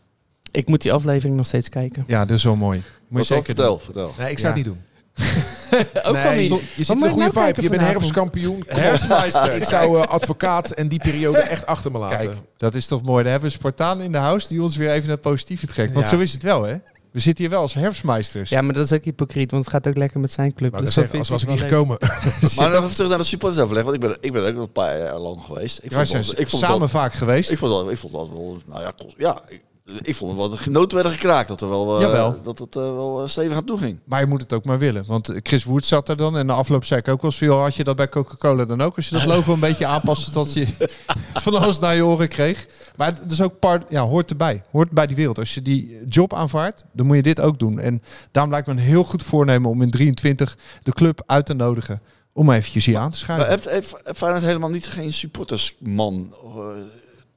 [0.51, 2.05] Ik moet die aflevering nog steeds kijken.
[2.07, 2.82] Ja, dat is wel mooi.
[3.09, 3.80] Moet je zeker vertel, doen.
[3.80, 4.14] vertel.
[4.18, 4.59] Nee, ik zou Ja.
[4.62, 4.84] het niet doen.
[6.09, 6.61] ook nee, niet.
[6.74, 7.62] je zit een goede nou vibe.
[7.62, 8.64] Je bent herfstkampioen.
[8.68, 9.53] Herfstmeister.
[9.53, 12.18] Ik zou eh, advocaat en die periode echt achter me laten.
[12.18, 13.22] Kijk, dat is toch mooi.
[13.22, 15.93] Dan hebben we Spartaan in de house die ons weer even naar het positieve trekt.
[15.93, 16.16] Want Ja.
[16.16, 16.76] zo is het wel, hè?
[17.16, 18.50] We zitten hier wel als herfstmeisters.
[18.50, 20.72] Ja, maar dat is ook hypocriet, want het gaat ook lekker met zijn club.
[20.72, 21.98] Maar Dus dat dat zeggen, als was ik niet gekomen.
[22.56, 24.72] Maar nog even terug naar de supportersoverleg, want ik ben, ik ben ook nog een
[24.72, 25.78] paar jaar lang geweest.
[25.82, 27.50] Ik Wij vond, ik vond het samen vaak geweest.
[27.50, 29.60] ik vond dat, ik vond dat wel, nou ja, ja ik,
[30.03, 32.41] ik vond het wel, de genoten werden gekraakt dat er wel, Jawel.
[32.43, 33.99] dat het eh, wel eh, stevig aan toe ging.
[34.05, 35.05] Maar je moet het ook maar willen.
[35.07, 36.37] Want Chris Wood zat er dan.
[36.37, 37.59] En de afloop zei ik ook wel veel.
[37.59, 38.97] Had je dat bij Coca-Cola dan ook?
[38.97, 40.66] Als je dat logo een beetje aanpaste tot je
[41.45, 42.66] van alles naar je oren kreeg.
[42.97, 44.62] Maar het is ook part, ja, hoort erbij.
[44.70, 45.39] Hoort bij die wereld.
[45.39, 47.78] Als je die job aanvaardt, dan moet je dit ook doen.
[47.78, 51.55] En daarom lijkt me een heel goed voornemen om in 23 de club uit te
[51.55, 52.01] nodigen.
[52.32, 53.49] Om eventjes hier aan te schuiven.
[53.49, 56.34] heeft, heeft Feyenoord helemaal niet geen supportersman?
[56.45, 56.66] Uh,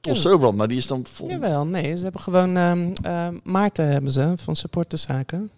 [0.00, 1.28] Strobrand, maar die is dan vol.
[1.28, 1.96] Jawel, nee.
[1.96, 5.50] Ze hebben gewoon ehm ehm, Maarten hebben ze van supporterszaken.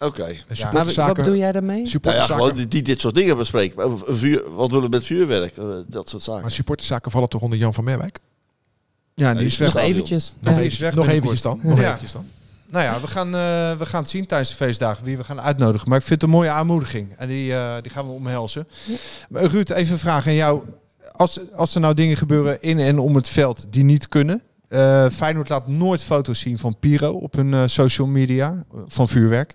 [0.00, 0.24] Oké.
[0.24, 1.88] En Maar wat bedoel jij daarmee?
[2.02, 3.98] Nou ja, gewoon die, die dit soort dingen bespreken.
[4.06, 5.56] Vuur, wat willen we met vuurwerk?
[5.56, 6.42] Eh, dat soort zaken.
[6.42, 8.18] Maar supporterszaken vallen toch onder Jan van Merwijk?
[9.14, 9.74] ja, die is weg.
[9.74, 10.34] Nog eventjes.
[10.40, 10.58] Nog, Ja.
[10.58, 11.60] even- is weg nog eventjes dan.
[11.62, 11.86] Nog Ja.
[11.86, 12.26] eventjes dan.
[12.70, 15.40] nou ja, we gaan, eh, we gaan het zien tijdens de feestdagen wie we gaan
[15.40, 15.88] uitnodigen.
[15.88, 17.12] Maar ik vind het een mooie aanmoediging.
[17.16, 18.68] En die, eh, die gaan we omhelzen.
[19.28, 20.62] Maar Ruud, even een vraag aan jou.
[21.18, 24.42] Als, als er nou dingen gebeuren in en om het veld die niet kunnen.
[24.68, 28.64] eh Feyenoord laat nooit foto's zien van Piro op hun eh, social media.
[28.74, 29.54] eh, van vuurwerk.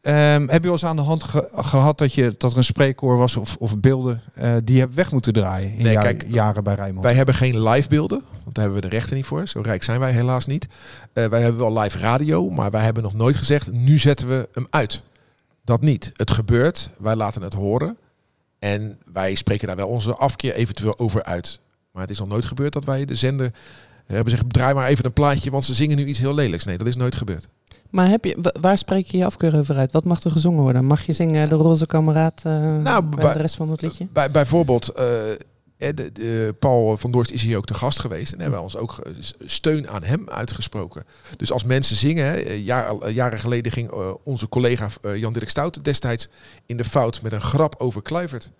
[0.00, 2.64] Ehm, heb je wel eens aan de hand ge- gehad dat, je, dat er een
[2.64, 6.24] spreekkoor was of, of beelden eh, die je hebt weg moeten draaien in Nee, kijk,
[6.28, 7.04] jaren bij Rijnmond?
[7.04, 9.46] Wij hebben geen live beelden, want daar hebben we de rechten niet voor.
[9.48, 10.66] Zo rijk zijn wij helaas niet.
[11.12, 14.66] Wij hebben wel live radio, maar wij hebben nog nooit gezegd, nu zetten we hem
[14.70, 15.02] uit.
[15.64, 16.10] Dat niet.
[16.16, 17.96] Het gebeurt, wij laten het horen.
[18.62, 21.58] En wij spreken daar wel onze afkeer eventueel over uit.
[21.92, 23.52] Maar het is nog nooit gebeurd dat wij de zender eh,
[24.14, 26.64] hebben gezegd, draai maar even een plaatje, want ze zingen nu iets heel lelijks.
[26.64, 27.48] Nee, dat is nooit gebeurd.
[27.90, 29.92] Maar heb je, wa- waar spreek je je afkeur over uit?
[29.92, 30.84] Wat mag er gezongen worden?
[30.84, 34.06] Mag je zingen De Roze Kameraad eh Nou, bij bij- de rest van het liedje?
[34.12, 35.04] Bij, bijvoorbeeld, eh,
[35.90, 38.32] de- Paul van Dorst is hier ook te gast geweest.
[38.32, 41.04] En hebben we ons ook s- steun aan hem uitgesproken.
[41.36, 45.48] Dus als mensen zingen, hè, eh, eh, jaren geleden ging eh, onze collega eh, Jan-Dirk
[45.50, 46.28] Stout destijds
[46.66, 48.50] in de fout met een grap over Kluivert.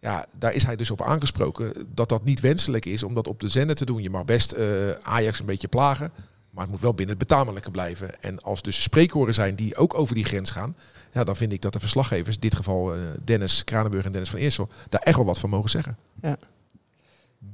[0.00, 3.40] Ja, daar is hij dus op aangesproken dat dat niet wenselijk is om dat op
[3.40, 4.02] de zender te doen.
[4.02, 6.12] Je mag best eh, Ajax een beetje plagen,
[6.50, 8.22] maar het moet wel binnen het betamelijke blijven.
[8.22, 10.76] En als dus spreekhoren zijn die ook over die grens gaan,
[11.12, 14.30] ja, dan vind ik dat de verslaggevers, in dit geval eh, Dennis Kranenburg en Dennis
[14.30, 15.96] van Eersel, daar echt wel wat van mogen zeggen.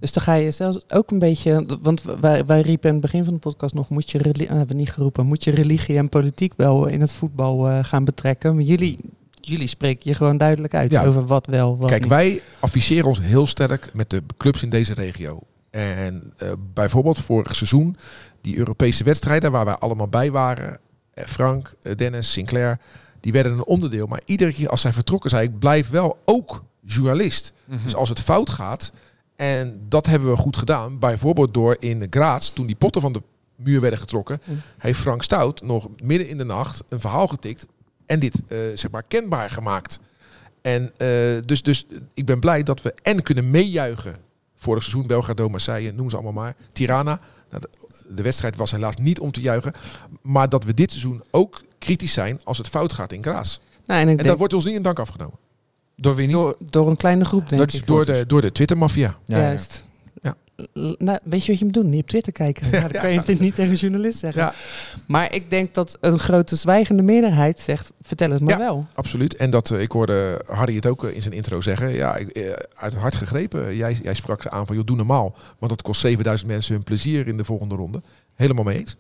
[0.01, 3.25] Dus dan ga je zelfs ook een beetje, want wij, wij riepen in het begin
[3.25, 5.97] van de podcast nog, moet je, reli- ah, hebben we niet geroepen, moet je religie
[5.97, 8.55] en politiek wel in het voetbal eh, gaan betrekken.
[8.55, 8.99] Maar jullie,
[9.41, 11.05] jullie spreken je gewoon duidelijk uit Ja.
[11.05, 12.11] over wat wel, wat Kijk, niet.
[12.11, 15.41] wij afficheren ons heel sterk met de clubs in deze regio.
[15.71, 17.97] En eh, bijvoorbeeld vorig seizoen,
[18.47, 20.79] die Europese wedstrijden waar wij allemaal bij waren.
[21.15, 22.79] eh, Frank, eh, Dennis, Sinclair,
[23.21, 24.07] die werden een onderdeel.
[24.07, 27.53] Maar iedere keer als zij vertrokken, zei ik, blijf wel ook journalist.
[27.85, 28.93] Dus als het fout gaat,
[29.37, 33.23] en dat hebben we goed gedaan, bijvoorbeeld door in Graz, toen die potten van de
[33.57, 34.61] muur werden getrokken, Mm.
[34.79, 37.67] heeft Frank Stout nog midden in de nacht een verhaal getikt
[38.07, 39.99] en dit eh, zeg maar kenbaar gemaakt.
[40.63, 41.09] En eh,
[41.45, 44.17] dus, dus ik ben blij dat we en kunnen meejuichen.
[44.55, 46.55] Vorig seizoen Belgrado, Marseille, noem ze allemaal maar.
[46.73, 47.21] Tirana.
[47.61, 47.73] Nou,
[48.09, 49.73] de, wedstrijd was helaas niet om te juichen.
[50.23, 53.61] Maar dat we dit seizoen ook kritisch zijn als het fout gaat in Graas.
[53.87, 55.39] Nou, en ik En denk, dat wordt ons niet in dank afgenomen.
[55.97, 56.37] Door wie niet?
[56.37, 57.87] door, door een kleine groep, denk Door ik.
[57.87, 59.19] Door de, door de Twitter-mafia.
[59.25, 59.43] Ja, ja.
[59.43, 59.85] Juist.
[60.57, 60.95] Ja.
[60.99, 61.89] Nou, weet je wat je moet doen?
[61.91, 62.71] Niet op Twitter kijken.
[62.71, 64.43] Nou, dan kan je het niet tegen een journalist zeggen.
[64.43, 64.55] Ja.
[65.07, 68.59] Maar ik denk dat een grote zwijgende meerderheid zegt, vertel het maar Ja.
[68.59, 68.87] wel.
[68.95, 69.37] Absoluut.
[69.37, 71.93] En dat, eh, ik hoorde Harry het ook eh, in zijn intro zeggen.
[71.95, 73.77] Ja, ik, eh, uit het hart gegrepen.
[73.77, 75.35] Jij, jij sprak ze aan van, joh, doe normaal.
[75.59, 78.03] Want dat kost 7000 mensen hun plezier in de volgende ronde.
[78.35, 78.97] Helemaal mee eens.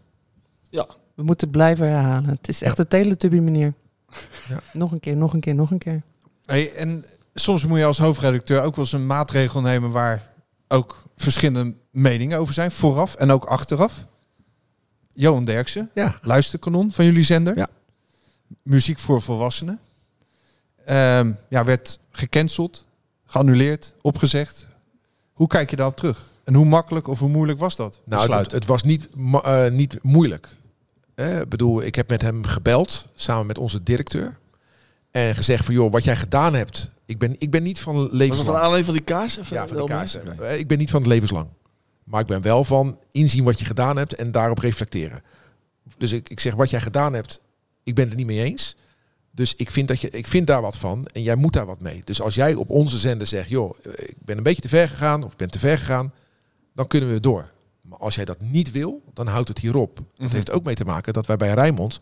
[1.15, 2.31] We moeten blijven herhalen.
[2.31, 3.73] Het is echt de Teletubby manier.
[4.49, 4.61] Ja.
[4.73, 6.03] Nog een keer, nog een keer, nog een keer.
[6.47, 7.05] Hey, en
[7.35, 10.23] soms moet je als hoofdredacteur ook wel eens een maatregel nemen waar
[10.69, 14.07] ook verschillende meningen over zijn, vooraf en ook achteraf.
[15.13, 16.19] Johan Derksen, Ja.
[16.23, 17.57] luisterkanon van jullie zender.
[17.57, 17.69] Ja.
[18.63, 19.81] Muziek voor volwassenen.
[20.85, 22.87] Ehm, ja, werd gecanceld,
[23.27, 24.67] geannuleerd, opgezegd.
[25.33, 26.27] Hoe kijk je daarop terug?
[26.45, 28.01] En hoe makkelijk of hoe moeilijk was dat?
[28.05, 29.09] Nou, het, het was niet,
[29.43, 30.49] eh, niet moeilijk.
[31.15, 34.39] Eh, bedoel, ik heb met hem gebeld, samen met onze directeur.
[35.17, 36.91] En gezegd van, joh, wat jij gedaan hebt...
[37.07, 38.49] Ik ben, ik ben niet van Was dat levenslang.
[38.59, 39.35] van alleen van die kaas?
[39.35, 40.19] Ja, van de wel kaas.
[40.39, 41.49] Eh, Ik ben niet van het levenslang.
[42.05, 45.23] Maar ik ben wel van inzien wat je gedaan hebt en daarop reflecteren.
[45.97, 47.41] Dus ik, ik zeg, wat jij gedaan hebt,
[47.83, 48.77] ik ben het er niet mee eens.
[49.31, 51.81] Dus ik vind, dat je, ik vind daar wat van en jij moet daar wat
[51.81, 52.01] mee.
[52.05, 54.89] Dus als jij op onze zender zegt, joh, eh, ik ben een beetje te ver
[54.89, 56.13] gegaan of ik ben te ver gegaan,
[56.75, 57.51] dan kunnen we door.
[57.81, 60.01] Maar als jij dat niet wil, dan houdt het hierop.
[60.17, 62.01] Dat heeft ook mee te maken dat wij bij Rijnmond,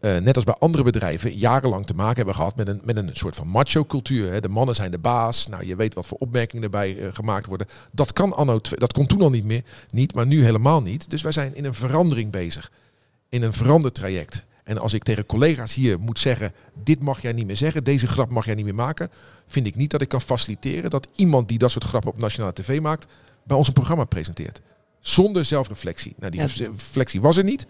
[0.00, 3.10] eh, net als bij andere bedrijven, jarenlang te maken hebben gehad met een, met een
[3.12, 4.40] soort van macho-cultuur.
[4.40, 5.48] De mannen zijn de baas.
[5.48, 7.66] Nou, je weet wat voor opmerkingen erbij eh, gemaakt worden.
[7.92, 11.10] Dat kan anno, dat kon toen al niet meer, niet, maar nu helemaal niet.
[11.10, 12.70] Dus wij zijn in een verandering bezig,
[13.28, 14.44] in een verandertraject.
[14.64, 18.06] En als ik tegen collega's hier moet zeggen, dit mag jij niet meer zeggen, deze
[18.06, 19.10] grap mag jij niet meer maken,
[19.46, 22.52] vind ik niet dat ik kan faciliteren dat iemand die dat soort grappen op nationale
[22.52, 23.06] tv maakt,
[23.42, 24.60] bij ons een programma presenteert.
[25.00, 26.14] Zonder zelfreflectie.
[26.18, 27.66] Nou, die reflectie was er niet.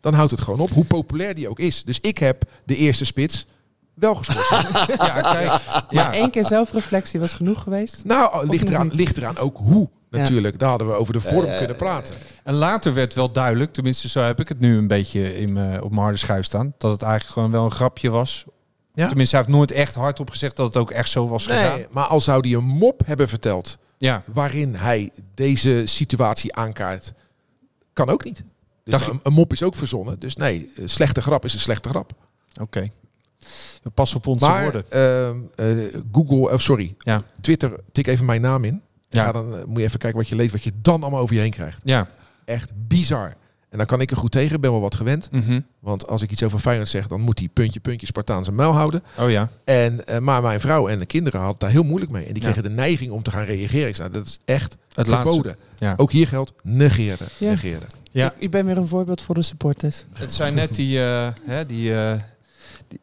[0.00, 1.84] Dan houdt het gewoon op, hoe populair die ook is.
[1.84, 3.46] Dus ik heb de eerste spits
[3.94, 4.50] wel geschorst.
[4.96, 6.12] ja, kijk, Maar ja.
[6.12, 8.04] één keer zelfreflectie was genoeg geweest.
[8.04, 9.88] nou, ligt eraan, ligt eraan ook hoe.
[10.10, 10.18] Ja.
[10.18, 12.14] Natuurlijk, daar hadden we over de vorm kunnen praten.
[12.44, 15.84] En later werd wel duidelijk, tenminste zo heb ik het nu een beetje in me,
[15.84, 18.44] op mijn harde schijf staan, dat het eigenlijk gewoon wel een grapje was.
[18.92, 19.06] Ja.
[19.08, 21.80] Tenminste, hij heeft nooit echt hardop gezegd dat het ook echt zo was gedaan.
[21.90, 27.12] Maar al zou die een mop hebben verteld Ja, waarin hij deze situatie aankaart,
[27.92, 28.44] kan ook niet.
[28.90, 30.18] Dus Dacht een, mop is ook verzonnen.
[30.18, 32.12] Dus nee, een slechte grap is een slechte grap.
[32.60, 32.90] oké.
[33.82, 34.84] We passen op onze Maar woorden.
[34.88, 37.22] ehm, eh, Google, of sorry, Ja.
[37.40, 38.82] Twitter, tik even mijn naam in.
[39.08, 39.24] Ja.
[39.24, 39.32] Ja.
[39.32, 41.40] dan eh, moet je even kijken wat je leest, wat je dan allemaal over je
[41.40, 41.80] heen krijgt.
[41.84, 42.08] Ja,
[42.44, 43.34] Echt bizar.
[43.68, 45.28] En dan kan ik er goed tegen, ik ben wel wat gewend.
[45.30, 45.60] Mhm.
[45.80, 48.72] Want als ik iets over Feyenoord zeg, dan moet hij puntje, puntje Spartaan zijn muil
[48.72, 49.02] houden.
[49.18, 49.48] Oh ja.
[49.64, 52.24] En, eh, maar mijn vrouw en de kinderen hadden daar heel moeilijk mee.
[52.26, 52.50] En die Ja.
[52.52, 53.88] kregen de neiging om te gaan reageren.
[53.88, 55.44] Ik zei, dat is echt Het verboden.
[55.44, 55.56] laatste.
[55.78, 55.94] Ja.
[55.96, 57.26] Ook hier geldt negeren.
[57.38, 57.50] Ja.
[57.50, 57.88] negeren.
[58.10, 58.26] Ja.
[58.26, 60.04] Ik, ik ben weer een voorbeeld voor de supporters.
[60.12, 62.12] Het zijn net die, eh, hè, die, eh,
[62.88, 63.00] die,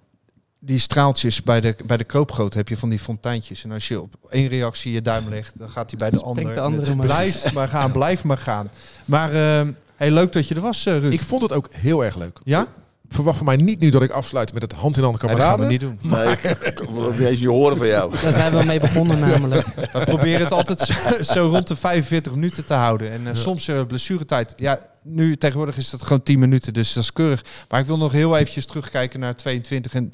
[0.60, 3.64] die straaltjes bij de, bij de koopgoot heb je van die fonteintjes.
[3.64, 6.40] En als je op één reactie je duim legt, dan gaat hij bij de Springt
[6.40, 6.54] ander.
[6.54, 7.06] de andere omhoog.
[7.06, 8.70] blijf maar gaan, blijf maar gaan.
[9.06, 11.14] Maar eh, hey, leuk dat je er was, eh, Ruud.
[11.14, 12.40] Ik vond het ook heel erg leuk.
[12.44, 12.68] ja?
[13.10, 15.40] Verwacht van mij niet nu dat ik afsluit met het hand in hand Nee, dat
[15.42, 15.68] gaan we kameraden.
[15.70, 16.12] niet doen.
[16.12, 16.32] Nee,
[16.72, 18.20] ik, wil niet eens horen van jou.
[18.22, 19.68] Daar zijn we mee begonnen namelijk.
[19.94, 20.94] We proberen het altijd zo,
[21.34, 23.12] zo rond de 45 minuten te houden.
[23.12, 24.54] En eh, soms uh, blessuretijd.
[24.58, 27.44] Ja, nu tegenwoordig is het gewoon 10 minuten, dus dat is keurig.
[27.70, 30.14] Maar ik wil nog heel eventjes terugkijken naar 22 en een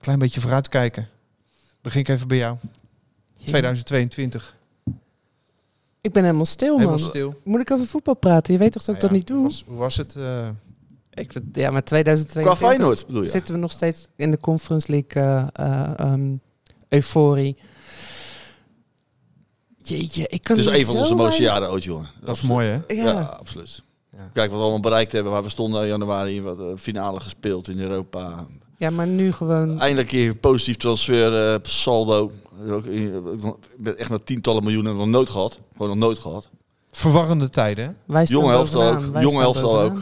[0.00, 1.08] klein beetje vooruitkijken.
[1.82, 2.56] Begin ik even bij jou.
[3.44, 4.56] 2022.
[6.00, 6.78] Ik ben helemaal stil, man.
[6.78, 7.40] Helemaal stil.
[7.44, 8.52] Moet ik over voetbal praten?
[8.52, 9.36] Je weet toch dat ik Nou dat niet doe?
[9.36, 10.14] Hoe was, hoe was het?
[10.14, 10.48] eh,
[11.18, 13.28] Ik, ja, maar 2022 Qua Feyenoord bedoel je?
[13.28, 16.36] zitten we nog steeds in de Conference League eh, eh, ehm,
[16.88, 17.56] euforie.
[19.82, 22.08] Jeetje, ik kan Het is een van onze mooiste jaren ooit, jongen.
[22.24, 22.94] dat is mooi, hè?
[22.94, 23.04] Ja.
[23.04, 23.82] Ja, absoluut.
[24.12, 24.30] Ja.
[24.32, 25.32] Kijk wat we allemaal bereikt hebben.
[25.32, 26.42] Waar we stonden in januari.
[26.42, 28.46] Wat, eh, finale gespeeld in Europa.
[28.76, 29.80] ja, maar nu gewoon...
[29.80, 32.32] Eindelijk een keer positief transfer saldo.
[32.68, 33.12] Ook Ik
[33.78, 35.60] ben echt met tientallen miljoenen nog nooit gehad.
[35.72, 36.48] Gewoon nog nooit gehad.
[36.90, 38.22] Verwarrende tijden, hè?
[38.22, 39.00] Jonge helft ook.
[39.00, 39.92] wij Jonge helft al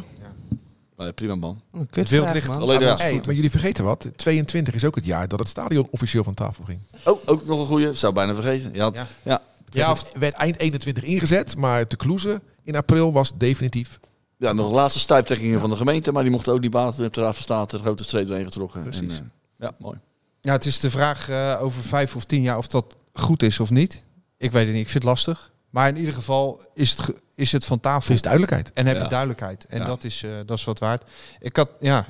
[0.96, 1.60] Nee, prima man.
[1.90, 2.60] Het wild ligt man.
[2.60, 2.96] Alleen ja.
[2.96, 4.06] Hey, maar jullie vergeten wat.
[4.16, 6.78] 22 is ook het jaar dat het stadion officieel van tafel ging.
[7.04, 7.94] Oh, ook nog een goeie.
[7.94, 8.74] Zou bijna vergeten.
[8.74, 8.90] Ja,
[9.22, 9.42] Ja.
[9.72, 9.96] ja.
[10.18, 14.00] Werd eind 21 ingezet, maar te Kloeze in april was definitief.
[14.38, 16.12] Ja, nog de laatste stuiptrekkingen van de gemeente.
[16.12, 17.00] Maar die mochten ook niet baten.
[17.02, 18.82] Heeft de Raad van State de grote streep doorheen getrokken.
[18.82, 19.18] Precies.
[19.18, 19.98] En, eh, ja, mooi.
[20.40, 23.60] Ja, het is de vraag eh, over vijf of tien jaar of dat goed is
[23.60, 24.04] of niet.
[24.38, 25.52] Ik weet het niet, ik vind het lastig.
[25.70, 28.14] Maar in ieder geval is het, ge- is het van tafel.
[28.14, 28.72] is duidelijkheid.
[28.72, 29.02] En heb Ja.
[29.02, 29.66] je duidelijkheid.
[29.66, 29.84] En Ja.
[29.86, 31.10] dat, is, eh, dat is wat waard.
[31.40, 32.06] Ik had, ja,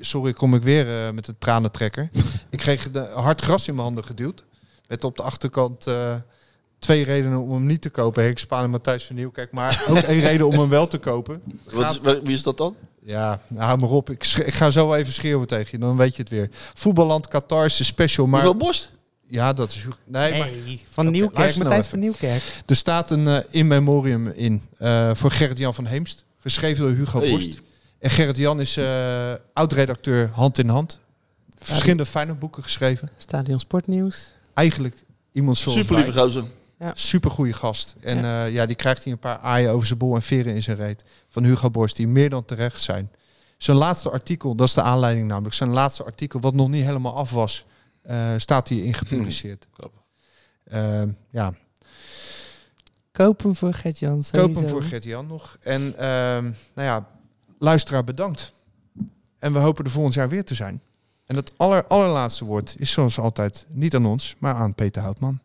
[0.00, 2.08] sorry, kom ik weer eh, met een tranentrekker.
[2.50, 4.44] ik kreeg de hard gras in mijn handen geduwd.
[4.88, 6.14] Met op de achterkant eh,
[6.78, 8.22] twee redenen om hem niet te kopen.
[8.24, 9.52] Henk Spaan en Matthijs van Nieuwkerk.
[9.52, 11.42] Maar ook één reden om hem wel te kopen.
[11.72, 12.76] Wat is, wie is dat dan?
[13.02, 14.10] Ja, nou, hou maar op.
[14.10, 16.48] Ik, ik ga zo even schreeuwen tegen je, dan weet je het weer.
[16.74, 18.42] Voetballand Qatar is special, maar...
[18.42, 18.90] Hoeveel borst?
[19.34, 19.86] Ja, dat is...
[20.04, 20.48] Nee, maar
[20.90, 21.90] van Oké, Nieuwkerk, nou Matthijs even.
[21.90, 22.42] van Nieuwkerk.
[22.66, 26.24] er staat een eh, in memoriam in eh, voor Gerrit-Jan van Heemst.
[26.40, 27.30] Geschreven door Hugo Hey.
[27.30, 27.60] Borst.
[27.98, 30.98] En Gerrit-Jan is eh, oud-redacteur Hand in Hand.
[31.58, 33.10] Verschillende fijne boeken geschreven.
[33.18, 34.30] Stadion Sportnieuws.
[34.54, 36.44] Eigenlijk iemand zoals Super lieve gozer.
[36.92, 37.96] Super goede gast.
[38.00, 38.44] En ja.
[38.44, 41.04] ja, die krijgt hij een paar aaien over zijn bol en veren in zijn reet.
[41.28, 43.10] Van Hugo Borst, die meer dan terecht zijn.
[43.58, 45.54] Zijn laatste artikel, dat is de aanleiding namelijk.
[45.54, 47.64] Zijn laatste artikel, wat nog niet helemaal af was,
[48.36, 49.66] staat hierin gepubliceerd.
[50.64, 51.54] Ehm, ja,
[53.12, 54.22] Koop hem voor Gert-Jan.
[54.30, 54.68] koop hem sowieso.
[54.68, 55.56] voor Gert-Jan nog.
[55.60, 56.44] En ehm,
[56.74, 57.08] nou ja,
[57.58, 58.52] luisteraar bedankt.
[59.38, 60.82] En we hopen er volgend jaar weer te zijn.
[61.26, 65.38] En het aller, allerlaatste woord is zoals altijd niet aan ons, maar aan Peter Houtman.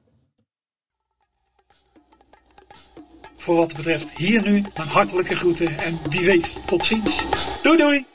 [3.35, 7.23] Voor wat betreft hier nu een hartelijke groeten en wie weet tot ziens.
[7.61, 8.05] Doei doei!